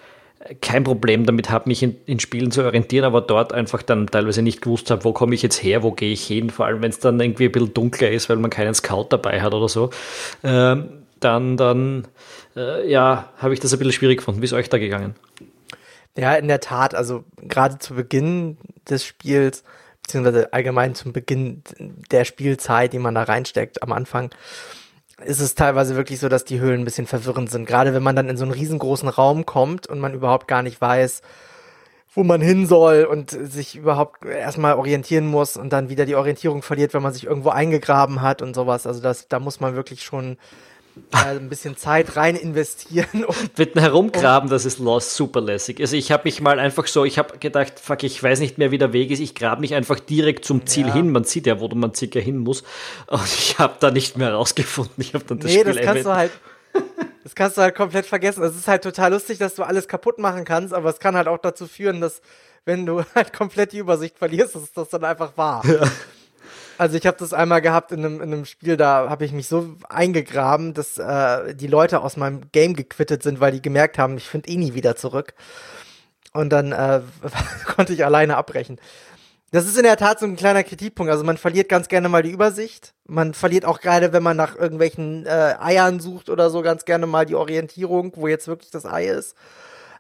kein 0.62 0.84
Problem 0.84 1.26
damit 1.26 1.50
habe, 1.50 1.68
mich 1.68 1.84
in, 1.84 1.98
in, 2.06 2.20
Spielen 2.20 2.52
zu 2.52 2.64
orientieren, 2.64 3.06
aber 3.06 3.22
dort 3.22 3.54
einfach 3.54 3.82
dann 3.82 4.08
teilweise 4.08 4.42
nicht 4.42 4.62
gewusst 4.62 4.90
habe, 4.92 5.04
wo 5.04 5.14
komme 5.14 5.36
ich 5.36 5.42
jetzt 5.42 5.62
her, 5.62 5.84
wo 5.84 5.92
gehe 5.92 6.14
ich 6.14 6.26
hin, 6.26 6.50
vor 6.50 6.66
allem 6.66 6.82
wenn 6.82 6.90
es 6.90 7.00
dann 7.00 7.20
irgendwie 7.20 7.46
ein 7.46 7.52
bisschen 7.52 7.74
dunkler 7.74 8.12
ist, 8.12 8.30
weil 8.30 8.38
man 8.38 8.50
keinen 8.50 8.74
Scout 8.74 9.08
dabei 9.10 9.42
hat 9.42 9.54
oder 9.54 9.68
so, 9.68 9.90
ähm, 10.44 10.90
dann, 11.20 11.58
dann 11.58 12.08
äh, 12.56 12.90
ja, 12.90 13.30
habe 13.38 13.54
ich 13.54 13.60
das 13.60 13.74
ein 13.74 13.80
bisschen 13.80 13.94
schwierig 13.94 14.18
gefunden. 14.20 14.42
Wie 14.42 14.46
ist 14.46 14.54
euch 14.54 14.70
da 14.70 14.78
gegangen? 14.78 15.16
Ja, 16.18 16.34
in 16.34 16.48
der 16.48 16.60
Tat, 16.60 16.96
also 16.96 17.24
gerade 17.38 17.78
zu 17.78 17.94
Beginn 17.94 18.58
des 18.90 19.06
Spiels, 19.06 19.64
beziehungsweise 20.02 20.52
allgemein 20.52 20.96
zum 20.96 21.14
Beginn 21.14 21.62
der 22.12 22.26
Spielzeit, 22.26 22.92
die 22.92 23.00
man 23.00 23.14
da 23.14 23.24
reinsteckt 23.24 23.84
am 23.84 23.92
Anfang, 23.92 24.32
ist 25.24 25.40
es 25.40 25.56
teilweise 25.56 25.96
wirklich 25.96 26.20
so, 26.20 26.28
dass 26.28 26.44
die 26.44 26.60
Höhlen 26.60 26.82
ein 26.82 26.86
bisschen 26.86 27.08
verwirrend 27.08 27.52
sind. 27.52 27.68
Gerade 27.68 27.94
wenn 27.94 28.04
man 28.04 28.16
dann 28.16 28.30
in 28.30 28.38
so 28.38 28.46
einen 28.46 28.52
riesengroßen 28.52 29.10
Raum 29.10 29.46
kommt 29.46 29.88
und 29.88 30.00
man 30.00 30.14
überhaupt 30.14 30.48
gar 30.48 30.64
nicht 30.64 30.82
weiß, 30.82 31.22
wo 32.14 32.24
man 32.24 32.42
hin 32.42 32.66
soll 32.66 33.04
und 33.04 33.30
sich 33.30 33.76
überhaupt 33.76 34.26
erstmal 34.26 34.74
orientieren 34.74 35.28
muss 35.28 35.56
und 35.56 35.72
dann 35.72 35.90
wieder 35.90 36.06
die 36.06 36.16
Orientierung 36.16 36.64
verliert, 36.64 36.96
wenn 36.96 37.04
man 37.04 37.14
sich 37.14 37.26
irgendwo 37.26 37.50
eingegraben 37.50 38.22
hat 38.22 38.42
und 38.42 38.56
sowas. 38.56 38.88
Also 38.88 39.02
das, 39.02 39.28
da 39.28 39.40
muss 39.40 39.60
man 39.60 39.76
wirklich 39.76 40.04
schon 40.04 40.38
äh, 41.14 41.38
ein 41.38 41.50
bisschen 41.50 41.78
Zeit 41.78 42.16
rein 42.16 42.36
investieren. 42.36 43.26
Mit 43.58 43.76
dem 43.76 43.82
Herumgraben, 43.82 44.50
das 44.50 44.66
ist 44.66 44.80
Lost 44.80 45.16
super 45.16 45.42
lässig. 45.42 45.80
Also 45.80 45.96
ich 45.96 46.12
habe 46.12 46.24
mich 46.26 46.42
mal 46.42 46.60
einfach 46.60 46.88
so, 46.88 47.06
ich 47.06 47.18
habe 47.18 47.38
gedacht, 47.38 47.80
fuck, 47.80 48.04
ich 48.04 48.22
weiß 48.22 48.40
nicht 48.40 48.58
mehr, 48.58 48.72
wie 48.72 48.78
der 48.78 48.94
Weg 48.94 49.12
ist. 49.12 49.20
Ich 49.20 49.36
grabe 49.36 49.62
mich 49.62 49.74
einfach 49.74 50.00
direkt 50.00 50.46
zum 50.46 50.66
Ziel 50.66 50.88
ja. 50.88 50.94
hin. 50.94 51.12
Man 51.12 51.24
sieht 51.24 51.48
ja, 51.48 51.60
wo 51.60 51.68
man 51.70 51.94
circa 51.94 52.20
hin 52.20 52.38
muss. 52.38 52.64
Und 53.08 53.26
ich 53.26 53.58
habe 53.60 53.76
da 53.80 53.92
nicht 53.92 54.18
mehr 54.18 54.34
rausgefunden. 54.34 54.96
Ich 54.98 55.14
habe 55.14 55.24
dann 55.26 55.40
das 55.40 55.52
nee, 55.52 55.60
Spiel 55.60 55.74
das 55.74 55.84
kannst 55.84 56.06
du 56.06 56.14
halt. 56.14 56.32
Das 57.24 57.36
kannst 57.36 57.58
du 57.58 57.62
halt 57.62 57.76
komplett 57.76 58.06
vergessen. 58.06 58.44
Es 58.44 58.56
ist 58.56 58.68
halt 58.68 58.84
total 58.84 59.12
lustig, 59.12 59.38
dass 59.38 59.56
du 59.56 59.64
alles 59.64 59.88
kaputt 59.88 60.20
machen 60.20 60.46
kannst, 60.46 60.74
aber 60.74 60.90
es 60.90 61.00
kann 61.00 61.16
halt 61.16 61.28
auch 61.28 61.40
dazu 61.40 61.68
führen, 61.68 62.00
dass 62.00 62.22
wenn 62.66 62.86
du 62.86 63.04
halt 63.16 63.34
komplett 63.34 63.72
die 63.74 63.80
Übersicht 63.80 64.18
verlierst, 64.18 64.56
dass 64.56 64.72
das 64.72 64.90
dann 64.90 65.04
einfach 65.04 65.36
wahr. 65.36 65.64
Ja. 65.66 65.82
Also 66.78 66.96
ich 66.98 67.08
habe 67.08 67.18
das 67.18 67.34
einmal 67.34 67.62
gehabt 67.62 67.92
in 67.92 68.06
einem, 68.06 68.22
in 68.22 68.34
einem 68.34 68.46
Spiel, 68.46 68.78
da 68.78 69.10
habe 69.10 69.26
ich 69.26 69.32
mich 69.32 69.48
so 69.48 69.76
eingegraben, 69.90 70.74
dass 70.74 70.98
äh, 70.98 71.56
die 71.56 71.68
Leute 71.68 72.02
aus 72.02 72.18
meinem 72.18 72.52
Game 72.52 72.76
gequittet 72.76 73.24
sind, 73.24 73.40
weil 73.40 73.52
die 73.52 73.62
gemerkt 73.62 73.98
haben, 73.98 74.18
ich 74.18 74.28
finde 74.28 74.50
eh 74.50 74.58
nie 74.58 74.74
wieder 74.74 74.96
zurück. 74.96 75.34
Und 76.34 76.50
dann 76.50 76.72
äh, 76.72 77.02
konnte 77.66 77.94
ich 77.94 78.06
alleine 78.06 78.38
abbrechen. 78.38 78.80
Das 79.52 79.66
ist 79.66 79.78
in 79.78 79.84
der 79.84 79.98
Tat 79.98 80.20
so 80.20 80.26
ein 80.26 80.36
kleiner 80.36 80.64
Kritikpunkt. 80.64 81.12
Also 81.12 81.24
man 81.24 81.38
verliert 81.38 81.70
ganz 81.70 81.88
gerne 81.88 82.10
mal 82.10 82.22
die 82.22 82.32
Übersicht. 82.32 82.94
Man 83.06 83.34
verliert 83.34 83.66
auch 83.66 83.80
gerade, 83.80 84.12
wenn 84.12 84.22
man 84.22 84.36
nach 84.36 84.56
irgendwelchen 84.56 85.26
äh, 85.26 85.56
Eiern 85.60 86.00
sucht 86.00 86.30
oder 86.30 86.50
so, 86.50 86.62
ganz 86.62 86.86
gerne 86.86 87.08
mal 87.08 87.26
die 87.26 87.36
Orientierung, 87.36 88.12
wo 88.16 88.28
jetzt 88.28 88.48
wirklich 88.48 88.72
das 88.72 88.86
Ei 88.86 89.08
ist. 89.08 89.36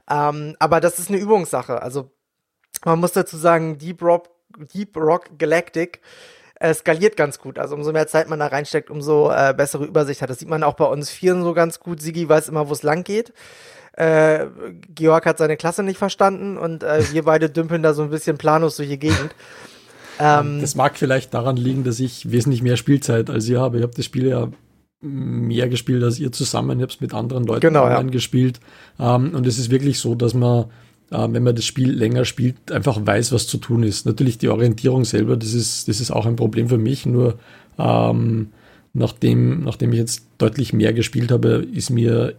Ähm, 0.10 0.55
aber 0.60 0.79
das 0.81 1.00
ist 1.00 1.10
eine 1.10 1.17
Übungssache. 1.17 1.81
Also 1.81 2.12
man 2.86 3.00
muss 3.00 3.13
dazu 3.13 3.38
sagen, 3.38 3.77
Deep 3.77 4.01
Rock, 4.01 4.29
Deep 4.74 4.98
Rock 4.98 5.39
Galactic 5.39 6.01
äh, 6.59 6.73
skaliert 6.73 7.17
ganz 7.17 7.39
gut. 7.39 7.59
Also 7.59 7.75
umso 7.75 7.91
mehr 7.91 8.07
Zeit 8.07 8.29
man 8.29 8.39
da 8.39 8.47
reinsteckt, 8.47 8.89
umso 8.89 9.31
äh, 9.31 9.53
bessere 9.55 9.85
Übersicht 9.85 10.21
hat. 10.21 10.29
Das 10.29 10.39
sieht 10.39 10.49
man 10.49 10.63
auch 10.63 10.75
bei 10.75 10.85
uns 10.85 11.09
Vieren 11.09 11.43
so 11.43 11.53
ganz 11.53 11.79
gut. 11.79 12.01
Sigi 12.01 12.27
weiß 12.27 12.49
immer, 12.49 12.69
wo 12.69 12.73
es 12.73 12.83
lang 12.83 13.03
geht. 13.03 13.33
Äh, 13.93 14.47
Georg 14.93 15.25
hat 15.25 15.39
seine 15.39 15.57
Klasse 15.57 15.83
nicht 15.83 15.97
verstanden 15.97 16.57
und 16.57 16.83
äh, 16.83 17.03
wir 17.11 17.23
beide 17.23 17.49
dümpeln 17.49 17.81
da 17.81 17.93
so 17.93 18.03
ein 18.03 18.09
bisschen 18.09 18.37
planlos 18.37 18.77
durch 18.77 18.89
die 18.89 18.99
Gegend. 18.99 19.31
Ähm, 20.19 20.61
das 20.61 20.75
mag 20.75 20.97
vielleicht 20.97 21.33
daran 21.33 21.57
liegen, 21.57 21.83
dass 21.83 21.99
ich 21.99 22.31
wesentlich 22.31 22.61
mehr 22.61 22.77
Spielzeit 22.77 23.29
als 23.29 23.47
ihr 23.47 23.59
habe. 23.59 23.77
Ich 23.77 23.83
habe 23.83 23.93
das 23.95 24.05
Spiel 24.05 24.27
ja 24.27 24.49
mehr 24.99 25.69
gespielt 25.69 26.03
als 26.03 26.19
ihr 26.19 26.31
zusammen. 26.31 26.79
Ich 26.79 26.83
habe 26.83 26.91
es 26.91 27.01
mit 27.01 27.13
anderen 27.13 27.43
Leuten 27.45 27.61
genau, 27.61 27.87
ja. 27.87 28.01
gespielt. 28.01 28.59
Ähm, 28.99 29.35
und 29.35 29.45
es 29.45 29.59
ist 29.59 29.69
wirklich 29.69 29.99
so, 29.99 30.15
dass 30.15 30.33
man 30.33 30.65
äh, 31.11 31.27
wenn 31.29 31.43
man 31.43 31.55
das 31.55 31.65
Spiel 31.65 31.91
länger 31.91 32.25
spielt, 32.25 32.71
einfach 32.71 32.99
weiß, 33.05 33.31
was 33.31 33.47
zu 33.47 33.57
tun 33.57 33.83
ist. 33.83 34.05
Natürlich 34.05 34.37
die 34.37 34.49
Orientierung 34.49 35.05
selber, 35.05 35.37
das 35.37 35.53
ist, 35.53 35.87
das 35.87 35.99
ist 35.99 36.11
auch 36.11 36.25
ein 36.25 36.35
Problem 36.35 36.67
für 36.69 36.77
mich, 36.77 37.05
nur 37.05 37.39
ähm, 37.77 38.49
nachdem, 38.93 39.63
nachdem 39.63 39.93
ich 39.93 39.99
jetzt 39.99 40.27
deutlich 40.37 40.73
mehr 40.73 40.93
gespielt 40.93 41.31
habe, 41.31 41.65
ist 41.71 41.89
mir 41.89 42.35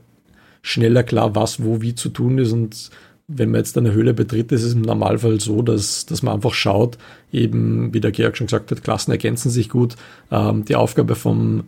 schneller 0.63 1.03
klar, 1.03 1.35
was 1.35 1.63
wo 1.63 1.81
wie 1.81 1.95
zu 1.95 2.09
tun 2.09 2.39
ist 2.39 2.53
und 2.53 2.91
wenn 3.29 3.51
man 3.51 3.59
jetzt 3.59 3.77
eine 3.77 3.93
Höhle 3.93 4.15
betritt, 4.15 4.51
ist 4.53 4.63
es 4.63 4.73
im 4.73 4.81
Normalfall 4.81 5.39
so, 5.39 5.61
dass, 5.61 6.07
dass 6.07 6.23
man 6.23 6.35
einfach 6.35 6.55
schaut, 6.55 6.97
eben, 7.31 7.93
wie 7.93 8.01
der 8.01 8.11
Georg 8.11 8.39
schon 8.39 8.47
gesagt 8.47 8.71
hat, 8.71 8.83
Klassen 8.83 9.11
ergänzen 9.11 9.51
sich 9.51 9.69
gut. 9.69 9.97
Ähm, 10.31 10.65
die 10.65 10.77
Aufgabe 10.77 11.15
vom 11.15 11.65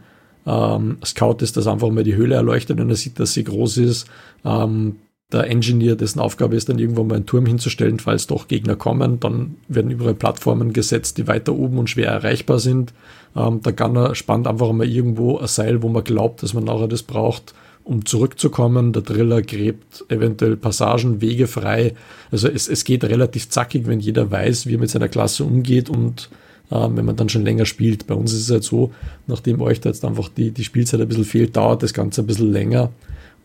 ähm, 0.46 0.96
Scout 1.04 1.36
ist, 1.40 1.58
dass 1.58 1.66
einfach 1.66 1.90
mal 1.90 2.02
die 2.02 2.16
Höhle 2.16 2.34
erleuchtet 2.34 2.80
und 2.80 2.88
er 2.88 2.96
sieht, 2.96 3.20
dass 3.20 3.34
sie 3.34 3.44
groß 3.44 3.76
ist. 3.76 4.06
Ähm, 4.42 4.96
der 5.32 5.48
Engineer, 5.48 5.96
dessen 5.96 6.18
Aufgabe 6.18 6.56
ist 6.56 6.68
dann 6.68 6.78
irgendwo 6.78 7.04
mal 7.04 7.16
einen 7.16 7.26
Turm 7.26 7.46
hinzustellen, 7.46 7.98
falls 7.98 8.26
doch 8.26 8.48
Gegner 8.48 8.76
kommen. 8.76 9.20
Dann 9.20 9.56
werden 9.68 9.90
überall 9.90 10.14
Plattformen 10.14 10.72
gesetzt, 10.72 11.18
die 11.18 11.28
weiter 11.28 11.54
oben 11.54 11.78
und 11.78 11.88
schwer 11.88 12.08
erreichbar 12.08 12.58
sind. 12.58 12.92
Ähm, 13.36 13.62
der 13.62 13.72
Gunner 13.72 14.14
spannt 14.14 14.46
einfach 14.46 14.72
mal 14.72 14.88
irgendwo 14.88 15.38
ein 15.38 15.46
Seil, 15.46 15.82
wo 15.82 15.88
man 15.88 16.04
glaubt, 16.04 16.42
dass 16.42 16.54
man 16.54 16.64
nachher 16.64 16.88
das 16.88 17.04
braucht, 17.04 17.54
um 17.84 18.04
zurückzukommen. 18.04 18.92
Der 18.92 19.02
Driller 19.02 19.42
gräbt 19.42 20.04
eventuell 20.08 20.56
Passagen, 20.56 21.20
Wege 21.20 21.46
frei. 21.46 21.94
Also 22.32 22.48
es, 22.48 22.68
es 22.68 22.84
geht 22.84 23.04
relativ 23.04 23.48
zackig, 23.48 23.86
wenn 23.86 24.00
jeder 24.00 24.30
weiß, 24.30 24.66
wie 24.66 24.74
er 24.74 24.80
mit 24.80 24.90
seiner 24.90 25.08
Klasse 25.08 25.44
umgeht 25.44 25.88
und 25.88 26.28
ähm, 26.72 26.96
wenn 26.96 27.04
man 27.04 27.16
dann 27.16 27.28
schon 27.28 27.44
länger 27.44 27.66
spielt. 27.66 28.08
Bei 28.08 28.14
uns 28.14 28.32
ist 28.32 28.42
es 28.42 28.50
halt 28.50 28.64
so, 28.64 28.92
nachdem 29.28 29.60
euch 29.60 29.80
da 29.80 29.90
jetzt 29.90 30.04
einfach 30.04 30.28
die, 30.28 30.50
die 30.50 30.64
Spielzeit 30.64 31.00
ein 31.00 31.08
bisschen 31.08 31.24
fehlt, 31.24 31.56
dauert 31.56 31.84
das 31.84 31.94
Ganze 31.94 32.22
ein 32.22 32.26
bisschen 32.26 32.52
länger. 32.52 32.90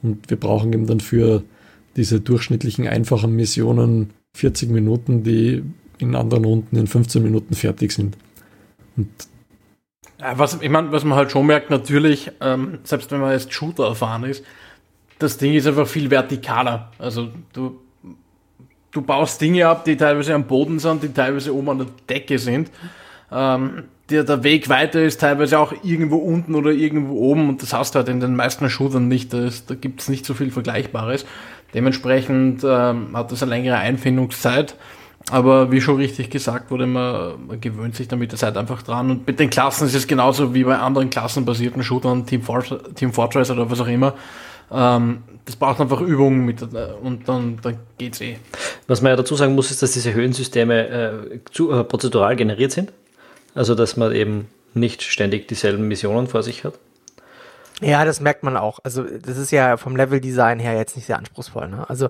Und 0.02 0.30
wir 0.30 0.38
brauchen 0.38 0.74
eben 0.74 0.88
dann 0.88 1.00
für 1.00 1.44
diese 1.96 2.20
durchschnittlichen 2.20 2.88
einfachen 2.88 3.36
Missionen 3.36 4.12
40 4.36 4.70
Minuten, 4.70 5.24
die 5.24 5.64
in 5.98 6.16
anderen 6.16 6.46
Runden 6.46 6.76
in 6.76 6.88
15 6.88 7.24
Minuten 7.24 7.56
fertig 7.56 7.92
sind. 7.92 8.18
Und 8.98 9.10
was, 10.18 10.62
ich 10.62 10.70
meine, 10.70 10.92
was 10.92 11.04
man 11.04 11.18
halt 11.18 11.32
schon 11.32 11.46
merkt, 11.46 11.70
natürlich, 11.70 12.32
ähm, 12.42 12.80
selbst 12.84 13.12
wenn 13.12 13.20
man 13.20 13.32
jetzt 13.32 13.54
Shooter 13.54 13.86
erfahren 13.88 14.24
ist, 14.24 14.44
das 15.20 15.38
Ding 15.38 15.54
ist 15.54 15.68
einfach 15.68 15.88
viel 15.88 16.10
vertikaler. 16.10 16.92
Also 17.00 17.30
du, 17.54 17.80
du 18.92 19.02
baust 19.02 19.40
Dinge 19.40 19.68
ab, 19.68 19.86
die 19.86 19.96
teilweise 19.96 20.34
am 20.34 20.46
Boden 20.46 20.80
sind, 20.80 21.04
die 21.04 21.14
teilweise 21.14 21.54
oben 21.54 21.70
an 21.70 21.78
der 21.80 21.88
Decke 22.10 22.40
sind. 22.40 22.72
Ähm, 23.32 23.84
der, 24.10 24.24
der 24.24 24.44
Weg 24.44 24.70
weiter 24.70 25.02
ist 25.02 25.20
teilweise 25.20 25.58
auch 25.58 25.74
irgendwo 25.84 26.18
unten 26.18 26.54
oder 26.54 26.72
irgendwo 26.72 27.16
oben 27.16 27.50
und 27.50 27.62
das 27.64 27.74
hast 27.74 27.96
du 27.96 28.00
halt 28.00 28.10
in 28.10 28.20
den 28.20 28.36
meisten 28.36 28.70
Shootern 28.70 29.08
nicht. 29.08 29.34
Da, 29.34 29.50
da 29.68 29.76
gibt 29.76 30.02
es 30.02 30.10
nicht 30.10 30.26
so 30.26 30.34
viel 30.34 30.52
Vergleichbares. 30.52 31.26
Dementsprechend 31.76 32.64
ähm, 32.64 33.16
hat 33.16 33.32
das 33.32 33.44
eine 33.44 33.52
längere 33.52 33.76
Einfindungszeit. 33.78 34.76
Aber 35.30 35.72
wie 35.72 35.82
schon 35.82 35.98
richtig 35.98 36.30
gesagt 36.30 36.72
wurde, 36.72 36.86
man, 36.86 37.48
man 37.48 37.60
gewöhnt 37.60 37.96
sich 37.96 38.08
dann 38.08 38.20
mit 38.20 38.32
der 38.32 38.40
Zeit 38.40 38.56
einfach 38.58 38.82
dran. 38.82 39.12
Und 39.12 39.28
mit 39.28 39.40
den 39.40 39.50
Klassen 39.50 39.88
ist 39.88 39.96
es 39.96 40.08
genauso 40.08 40.54
wie 40.54 40.64
bei 40.64 40.78
anderen 40.78 41.10
klassenbasierten 41.10 41.84
Shootern, 41.84 42.26
Team, 42.26 42.44
For 42.44 42.64
Team 42.96 43.12
Fortress 43.12 43.52
oder 43.52 43.70
was 43.70 43.82
auch 43.82 43.88
immer. 43.88 44.14
Ähm, 44.72 45.24
das 45.46 45.56
braucht 45.56 45.82
einfach 45.82 46.00
Übung 46.02 46.46
mit, 46.46 46.62
äh, 46.62 46.66
und 47.02 47.28
dann, 47.28 47.60
dann 47.62 47.78
geht's 47.98 48.22
eh. 48.22 48.38
Was 48.88 49.02
man 49.02 49.12
ja 49.12 49.16
dazu 49.16 49.36
sagen 49.36 49.56
muss, 49.56 49.70
ist, 49.72 49.84
dass 49.84 49.92
diese 49.92 50.14
Höhensysteme 50.14 50.88
äh, 50.88 51.40
zu, 51.52 51.72
äh, 51.72 51.84
prozedural 51.84 52.36
generiert 52.36 52.72
sind. 52.72 52.94
Also, 53.54 53.76
dass 53.76 53.98
man 53.98 54.14
eben 54.14 54.48
nicht 54.74 55.04
ständig 55.04 55.48
dieselben 55.48 55.88
Missionen 55.88 56.28
vor 56.28 56.44
sich 56.44 56.64
hat. 56.64 56.74
Ja, 57.82 58.06
das 58.06 58.22
merkt 58.22 58.44
man 58.44 58.56
auch. 58.56 58.80
Also 58.84 59.04
das 59.04 59.38
ist 59.38 59.52
ja 59.52 59.76
vom 59.76 59.98
Leveldesign 59.98 60.60
her 60.60 60.78
jetzt 60.78 60.96
nicht 60.96 61.06
sehr 61.06 61.18
anspruchsvoll. 61.18 61.68
Ne? 61.68 61.90
Also 61.90 62.10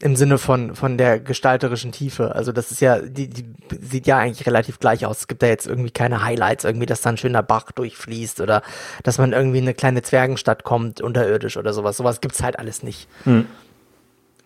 im 0.00 0.16
Sinne 0.16 0.36
von 0.38 0.74
von 0.74 0.98
der 0.98 1.20
gestalterischen 1.20 1.92
Tiefe. 1.92 2.34
Also 2.34 2.50
das 2.50 2.72
ist 2.72 2.80
ja, 2.80 2.98
die, 2.98 3.28
die 3.28 3.44
sieht 3.80 4.08
ja 4.08 4.18
eigentlich 4.18 4.46
relativ 4.46 4.80
gleich 4.80 5.06
aus. 5.06 5.20
Es 5.20 5.28
gibt 5.28 5.42
da 5.42 5.46
jetzt 5.46 5.66
irgendwie 5.66 5.92
keine 5.92 6.24
Highlights, 6.24 6.64
irgendwie, 6.64 6.86
dass 6.86 7.02
da 7.02 7.10
ein 7.10 7.18
schöner 7.18 7.44
Bach 7.44 7.70
durchfließt 7.70 8.40
oder 8.40 8.62
dass 9.04 9.18
man 9.18 9.32
irgendwie 9.32 9.58
in 9.58 9.64
eine 9.64 9.74
kleine 9.74 10.02
Zwergenstadt 10.02 10.64
kommt, 10.64 11.00
unterirdisch 11.00 11.56
oder 11.56 11.72
sowas. 11.72 11.96
Sowas 11.96 12.20
gibt's 12.20 12.42
halt 12.42 12.58
alles 12.58 12.82
nicht. 12.82 13.08
Hm. 13.24 13.46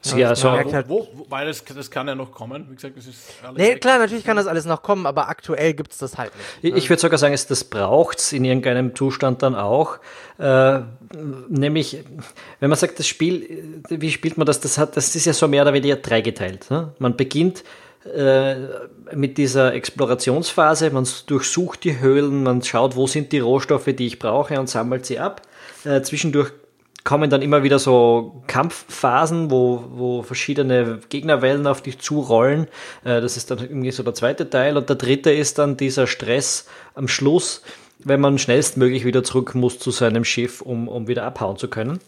Ja, 0.03 0.17
ja 0.17 0.35
so, 0.35 0.51
halt, 0.51 0.89
wo, 0.89 1.07
wo, 1.13 1.27
weil 1.29 1.47
das, 1.47 1.63
das 1.63 1.91
kann 1.91 2.09
ja 2.09 2.15
noch 2.15 2.33
kommen. 2.33 2.67
Wie 2.71 2.75
gesagt, 2.75 2.97
das 2.97 3.07
ist 3.07 3.19
alles 3.43 3.59
Nee, 3.59 3.77
klar, 3.77 3.99
natürlich 3.99 4.25
kann 4.25 4.37
das 4.37 4.47
alles 4.47 4.65
noch 4.65 4.83
kommen, 4.83 5.05
aber 5.05 5.29
aktuell 5.29 5.75
gibt 5.75 5.93
es 5.93 5.99
das 5.99 6.17
halt 6.17 6.33
nicht. 6.63 6.75
Ich, 6.75 6.85
ich 6.85 6.91
würde 6.91 7.01
sogar 7.03 7.19
sagen, 7.19 7.35
es, 7.35 7.47
das 7.47 7.65
braucht 7.65 8.19
es 8.19 8.33
in 8.33 8.45
irgendeinem 8.47 8.95
Zustand 8.95 9.43
dann 9.43 9.55
auch. 9.55 9.99
Äh, 10.39 10.81
nämlich, 11.49 12.03
wenn 12.61 12.71
man 12.71 12.79
sagt, 12.79 12.99
das 12.99 13.07
Spiel, 13.07 13.83
wie 13.91 14.11
spielt 14.11 14.39
man 14.39 14.47
das? 14.47 14.61
Das, 14.61 14.79
hat, 14.79 14.97
das 14.97 15.15
ist 15.15 15.27
ja 15.27 15.35
so 15.35 15.47
mehr 15.49 15.63
oder 15.63 15.75
weniger 15.75 15.97
dreigeteilt. 15.97 16.71
Ne? 16.71 16.95
Man 16.99 17.17
beginnt 17.17 17.63
äh, 18.05 18.55
mit 19.15 19.37
dieser 19.37 19.75
Explorationsphase, 19.75 20.91
man 20.91 21.07
durchsucht 21.27 21.85
die 21.85 22.01
Höhlen, 22.01 22.43
man 22.43 22.63
schaut, 22.63 22.97
wo 22.97 23.07
sind 23.07 23.33
die 23.33 23.41
Rohstoffe, 23.41 23.85
die 23.85 24.07
ich 24.07 24.19
brauche 24.19 24.59
und 24.59 24.71
sammelt 24.71 25.05
sie 25.05 25.19
ab. 25.19 25.43
Äh, 25.85 26.01
zwischendurch 26.01 26.53
kommen 27.05 27.31
dann 27.31 27.43
immer 27.43 27.63
wieder 27.63 27.79
so 27.79 28.43
Kampfphasen, 28.47 29.51
wo, 29.51 29.85
wo 29.91 30.23
verschiedene 30.23 31.01
Gegnerwellen 31.09 31.67
auf 31.67 31.83
dich 31.83 31.99
zurollen. 31.99 32.67
Äh, 33.05 33.21
das 33.21 33.37
ist 33.37 33.51
dann 33.51 33.59
irgendwie 33.59 33.91
so 33.91 34.03
der 34.03 34.15
zweite 34.15 34.51
Teil. 34.51 34.77
Und 34.77 34.89
der 34.89 34.97
dritte 34.97 35.31
ist 35.31 35.59
dann 35.59 35.77
dieser 35.77 36.07
Stress 36.07 36.67
am 36.95 37.09
Schluss, 37.09 37.63
wenn 37.99 38.21
man 38.21 38.39
schnellstmöglich 38.39 39.05
wieder 39.05 39.25
zurück 39.25 39.55
muss 39.55 39.79
zu 39.79 39.91
seinem 39.91 40.25
Schiff, 40.25 40.61
um, 40.61 40.89
um 40.89 41.09
wieder 41.09 41.25
abhauen 41.25 41.57
zu 41.57 41.69
können. 41.69 42.01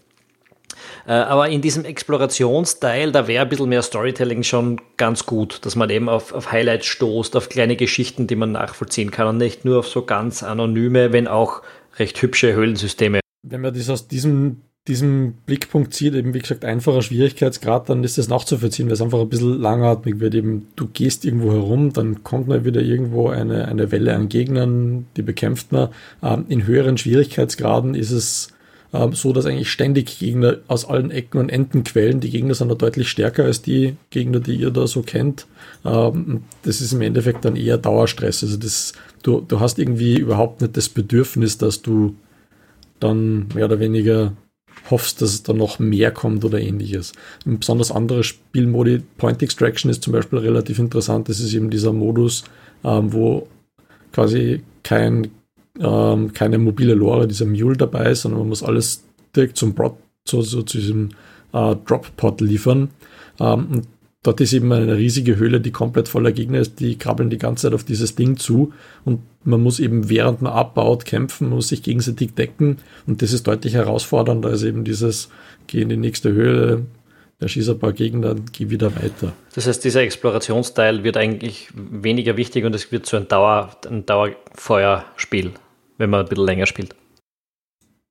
Äh, 1.07 1.13
aber 1.13 1.49
in 1.49 1.61
diesem 1.61 1.85
Explorationsteil, 1.85 3.13
da 3.13 3.27
wäre 3.27 3.45
ein 3.45 3.49
bisschen 3.49 3.69
mehr 3.69 3.83
Storytelling 3.83 4.43
schon 4.43 4.81
ganz 4.97 5.27
gut, 5.27 5.65
dass 5.65 5.77
man 5.77 5.91
eben 5.91 6.09
auf, 6.09 6.33
auf 6.33 6.53
Highlights 6.53 6.87
stoßt, 6.87 7.37
auf 7.37 7.49
kleine 7.49 7.77
Geschichten, 7.77 8.27
die 8.27 8.37
man 8.37 8.53
nachvollziehen 8.53 9.11
kann 9.11 9.27
und 9.27 9.37
nicht 9.39 9.65
nur 9.65 9.81
auf 9.81 9.89
so 9.89 10.05
ganz 10.05 10.43
anonyme, 10.43 11.13
wenn 11.13 11.29
auch 11.29 11.63
recht 11.99 12.21
hübsche 12.23 12.55
Höhlensysteme. 12.55 13.21
Wenn 13.43 13.61
man 13.61 13.75
das 13.75 13.91
aus 13.91 14.09
diesem 14.09 14.63
diesem 14.89 15.35
Blickpunkt 15.47 15.95
zieht, 15.95 16.15
eben 16.15 16.35
wie 16.35 16.41
gesagt, 16.41 16.65
einfacher 16.65 17.03
Schwierigkeitsgrad, 17.03 17.89
dann 17.89 18.03
ist 18.03 18.19
das 18.19 18.29
nachzuvollziehen, 18.29 18.89
weil 18.89 18.95
es 18.95 19.01
einfach 19.01 19.21
ein 19.21 19.29
bisschen 19.29 19.61
langatmig 19.61 20.19
wird. 20.19 20.35
Eben, 20.35 20.67
du 20.75 20.89
gehst 20.89 21.25
irgendwo 21.25 21.53
herum, 21.53 21.93
dann 21.93 22.25
kommt 22.25 22.49
mal 22.49 22.65
wieder 22.65 22.81
irgendwo 22.81 23.29
eine, 23.29 23.69
eine 23.69 23.93
Welle 23.93 24.15
an 24.15 24.29
Gegnern, 24.29 25.07
die 25.17 25.23
bekämpft 25.23 25.71
man. 25.71 25.91
Ähm, 26.23 26.47
in 26.49 26.67
höheren 26.67 26.99
Schwierigkeitsgraden 26.99 27.95
ist 27.95 28.11
es 28.11 28.49
ähm, 28.93 29.13
so, 29.13 29.33
dass 29.33 29.47
eigentlich 29.47 29.71
ständig 29.71 30.19
Gegner 30.19 30.59
aus 30.67 30.85
allen 30.85 31.13
Ecken 31.13 31.39
und 31.39 31.49
Enden 31.49 31.85
quellen. 31.85 32.19
Die 32.19 32.31
Gegner 32.31 32.55
sind 32.55 32.69
da 32.69 32.75
deutlich 32.75 33.09
stärker 33.09 33.45
als 33.45 33.63
die 33.63 33.97
Gegner, 34.11 34.41
die 34.41 34.57
ihr 34.57 34.71
da 34.71 34.89
so 34.89 35.03
kennt. 35.03 35.47
Ähm, 35.85 36.43
das 36.65 36.81
ist 36.81 36.93
im 36.93 37.03
Endeffekt 37.03 37.45
dann 37.45 37.55
eher 37.55 37.79
Dauerstress. 37.79 38.43
Also 38.43 38.57
das, 38.57 38.95
du, 39.23 39.43
du 39.43 39.61
hast 39.61 39.79
irgendwie 39.79 40.19
überhaupt 40.19 40.61
nicht 40.61 40.77
das 40.77 40.89
Bedürfnis, 40.89 41.57
dass 41.57 41.83
du 41.83 42.17
dann 42.99 43.47
mehr 43.55 43.67
oder 43.67 43.79
weniger 43.79 44.33
hoffst, 44.91 45.23
dass 45.23 45.31
es 45.31 45.43
da 45.43 45.53
noch 45.53 45.79
mehr 45.79 46.11
kommt 46.11 46.45
oder 46.45 46.61
ähnliches. 46.61 47.13
Ein 47.47 47.59
besonders 47.59 47.91
andere 47.91 48.25
Spielmodi, 48.25 49.03
Point 49.17 49.43
Extraction 49.43 49.91
ist 49.91 50.03
zum 50.03 50.13
Beispiel 50.13 50.39
relativ 50.39 50.79
interessant. 50.79 51.29
Das 51.29 51.41
ist 51.41 51.55
eben 51.55 51.71
dieser 51.71 51.93
Modus, 51.93 52.45
ähm, 52.85 53.13
wo 53.13 53.49
quasi 54.13 54.63
kein, 54.83 55.29
ähm, 55.81 56.33
keine 56.33 56.59
mobile 56.59 56.95
Lore, 56.95 57.27
dieser 57.27 57.47
Mule 57.47 57.77
dabei 57.77 58.11
ist, 58.11 58.23
sondern 58.23 58.41
man 58.41 58.49
muss 58.49 58.63
alles 58.63 59.05
direkt 59.35 59.57
zum 59.57 59.75
Brot, 59.75 59.97
so, 60.27 60.43
so 60.43 60.63
zu 60.63 60.79
diesem 60.79 61.11
äh, 61.53 61.75
Drop-Pod 61.87 62.41
liefern. 62.41 62.91
Ähm, 63.41 63.67
und 63.71 63.87
dort 64.23 64.41
ist 64.41 64.53
eben 64.53 64.73
eine 64.73 64.97
riesige 64.97 65.37
Höhle, 65.37 65.61
die 65.61 65.73
komplett 65.73 66.09
voller 66.09 66.33
Gegner 66.33 66.61
ist, 66.61 66.81
die 66.81 66.97
krabbeln 66.97 67.31
die 67.31 67.39
ganze 67.39 67.67
Zeit 67.67 67.75
auf 67.75 67.85
dieses 67.85 68.15
Ding 68.15 68.37
zu 68.37 68.73
und 69.05 69.21
man 69.45 69.61
muss 69.61 69.81
eben 69.81 70.09
während 70.09 70.43
man 70.43 70.53
abbaut 70.53 71.05
kämpfen, 71.05 71.49
man 71.49 71.57
muss 71.57 71.69
sich 71.69 71.83
gegenseitig 71.83 72.35
decken 72.35 72.79
und 73.07 73.23
das 73.23 73.33
ist 73.33 73.47
deutlich 73.47 73.75
herausfordernder 73.75 74.51
als 74.51 74.63
eben 74.63 74.85
dieses, 74.85 75.29
geh 75.67 75.83
in 75.83 75.89
die 75.89 75.97
nächste 75.97 76.33
Höhle, 76.33 76.87
erschieß 77.41 77.71
ein 77.71 77.79
paar 77.79 77.93
Gegner, 77.93 78.37
geh 78.53 78.71
wieder 78.71 78.95
weiter. 78.95 79.33
Das 79.55 79.67
heißt, 79.67 79.85
dieser 79.85 80.03
Explorationsteil 80.03 81.03
wird 81.03 81.17
eigentlich 81.17 81.69
weniger 81.75 82.37
wichtig 82.37 82.65
und 82.65 82.75
es 82.75 82.93
wird 82.93 83.07
so 83.07 83.17
ein, 83.17 83.27
Dauer, 83.27 83.77
ein 83.89 84.07
Dauerfeuerspiel, 84.07 85.51
wenn 85.99 86.11
man 86.11 86.21
ein 86.21 86.29
bisschen 86.29 86.47
länger 86.47 86.67
spielt. 86.67 86.95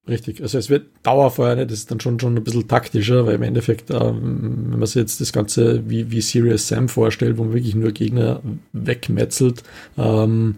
Richtig, 0.08 0.42
also 0.42 0.58
es 0.58 0.70
wird 0.70 0.88
Dauerfeuer, 1.04 1.56
ne? 1.56 1.68
das 1.68 1.80
ist 1.80 1.92
dann 1.92 2.00
schon, 2.00 2.20
schon 2.20 2.36
ein 2.36 2.44
bisschen 2.44 2.68
taktischer, 2.68 3.28
weil 3.28 3.36
im 3.36 3.44
Endeffekt, 3.44 3.92
ähm, 3.92 4.70
wenn 4.72 4.80
man 4.80 4.88
sich 4.88 4.96
jetzt 4.96 5.22
das 5.22 5.32
Ganze 5.32 5.88
wie, 5.90 6.10
wie 6.10 6.22
Serious 6.22 6.68
Sam 6.68 6.90
vorstellt, 6.90 7.38
wo 7.38 7.44
man 7.44 7.54
wirklich 7.54 7.76
nur 7.76 7.92
Gegner 7.92 8.42
wegmetzelt, 8.74 9.62
ähm, 10.00 10.56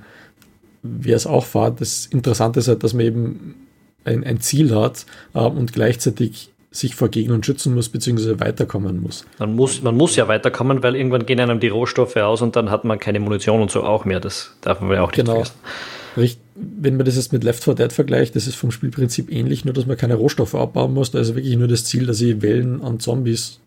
wäre 0.82 1.18
es 1.18 1.28
auch 1.28 1.46
Fahrt. 1.46 1.82
Das 1.82 2.06
Interessante 2.06 2.62
ist 2.62 2.70
halt, 2.70 2.86
dass 2.86 2.94
man 2.94 3.06
eben 3.06 3.56
ein, 4.06 4.24
ein 4.24 4.40
Ziel 4.40 4.74
hat 4.74 5.06
äh, 5.34 5.40
und 5.40 5.74
gleichzeitig 5.74 6.50
sich 6.72 6.96
vor 6.96 7.10
Gegnern 7.10 7.44
schützen 7.44 7.76
muss, 7.76 7.90
beziehungsweise 7.90 8.40
weiterkommen 8.40 9.02
muss. 9.02 9.26
Man 9.40 9.56
muss, 9.56 9.84
man 9.84 9.96
muss 9.96 10.16
ja 10.16 10.30
weiterkommen, 10.30 10.84
weil 10.84 10.96
irgendwann 10.96 11.26
gehen 11.26 11.42
einem 11.42 11.60
die 11.60 11.68
Rohstoffe 11.68 12.16
aus 12.16 12.42
und 12.42 12.56
dann 12.56 12.72
hat 12.72 12.86
man 12.86 12.98
keine 12.98 13.20
Munition 13.20 13.62
und 13.62 13.70
so 13.70 13.84
auch 13.84 14.06
mehr. 14.06 14.22
Das 14.22 14.56
darf 14.62 14.80
man 14.80 14.92
ja 14.94 15.04
auch 15.04 15.12
nicht 15.12 15.18
genau. 15.18 15.34
vergessen 15.34 15.60
wenn 16.16 16.98
man 16.98 17.06
das 17.06 17.16
jetzt 17.16 17.34
mit 17.34 17.44
Left 17.44 17.64
4 17.64 17.76
Dead 17.76 17.92
vergleicht, 17.92 18.36
das 18.36 18.48
ist 18.48 18.56
vom 18.56 18.72
Spielprinzip 18.72 19.32
ähnlich, 19.32 19.66
nur 19.66 19.74
dass 19.74 19.86
man 19.86 19.98
keine 19.98 20.16
Rohstoffe 20.16 20.56
abbauen 20.56 20.94
muss. 20.94 21.12
Da 21.12 21.20
ist 21.20 21.36
wirklich 21.36 21.58
nur 21.58 21.68
das 21.68 21.86
Ziel, 21.86 22.06
dass 22.06 22.22
ich 22.22 22.42
Wellen 22.42 22.82
an 22.82 23.00
Zombies 23.00 23.60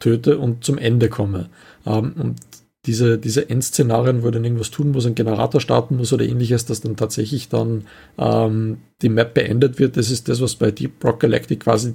töte 0.00 0.38
und 0.38 0.64
zum 0.64 0.78
Ende 0.78 1.08
komme. 1.08 1.48
Ähm, 1.86 2.14
und 2.18 2.36
diese, 2.86 3.16
diese 3.18 3.48
Endszenarien, 3.48 4.22
wo 4.22 4.26
ich 4.26 4.32
dann 4.32 4.44
irgendwas 4.44 4.72
tun 4.72 4.90
muss, 4.90 5.06
einen 5.06 5.14
Generator 5.14 5.60
starten 5.60 5.96
muss 5.96 6.12
oder 6.12 6.24
ähnliches, 6.24 6.64
dass 6.64 6.80
dann 6.80 6.96
tatsächlich 6.96 7.48
dann 7.48 7.84
ähm, 8.18 8.78
die 9.02 9.08
Map 9.08 9.34
beendet 9.34 9.78
wird, 9.78 9.96
das 9.96 10.10
ist 10.10 10.28
das, 10.28 10.40
was 10.40 10.56
bei 10.56 10.72
Deep 10.72 11.04
Rock 11.04 11.20
Galactic 11.20 11.60
quasi 11.60 11.94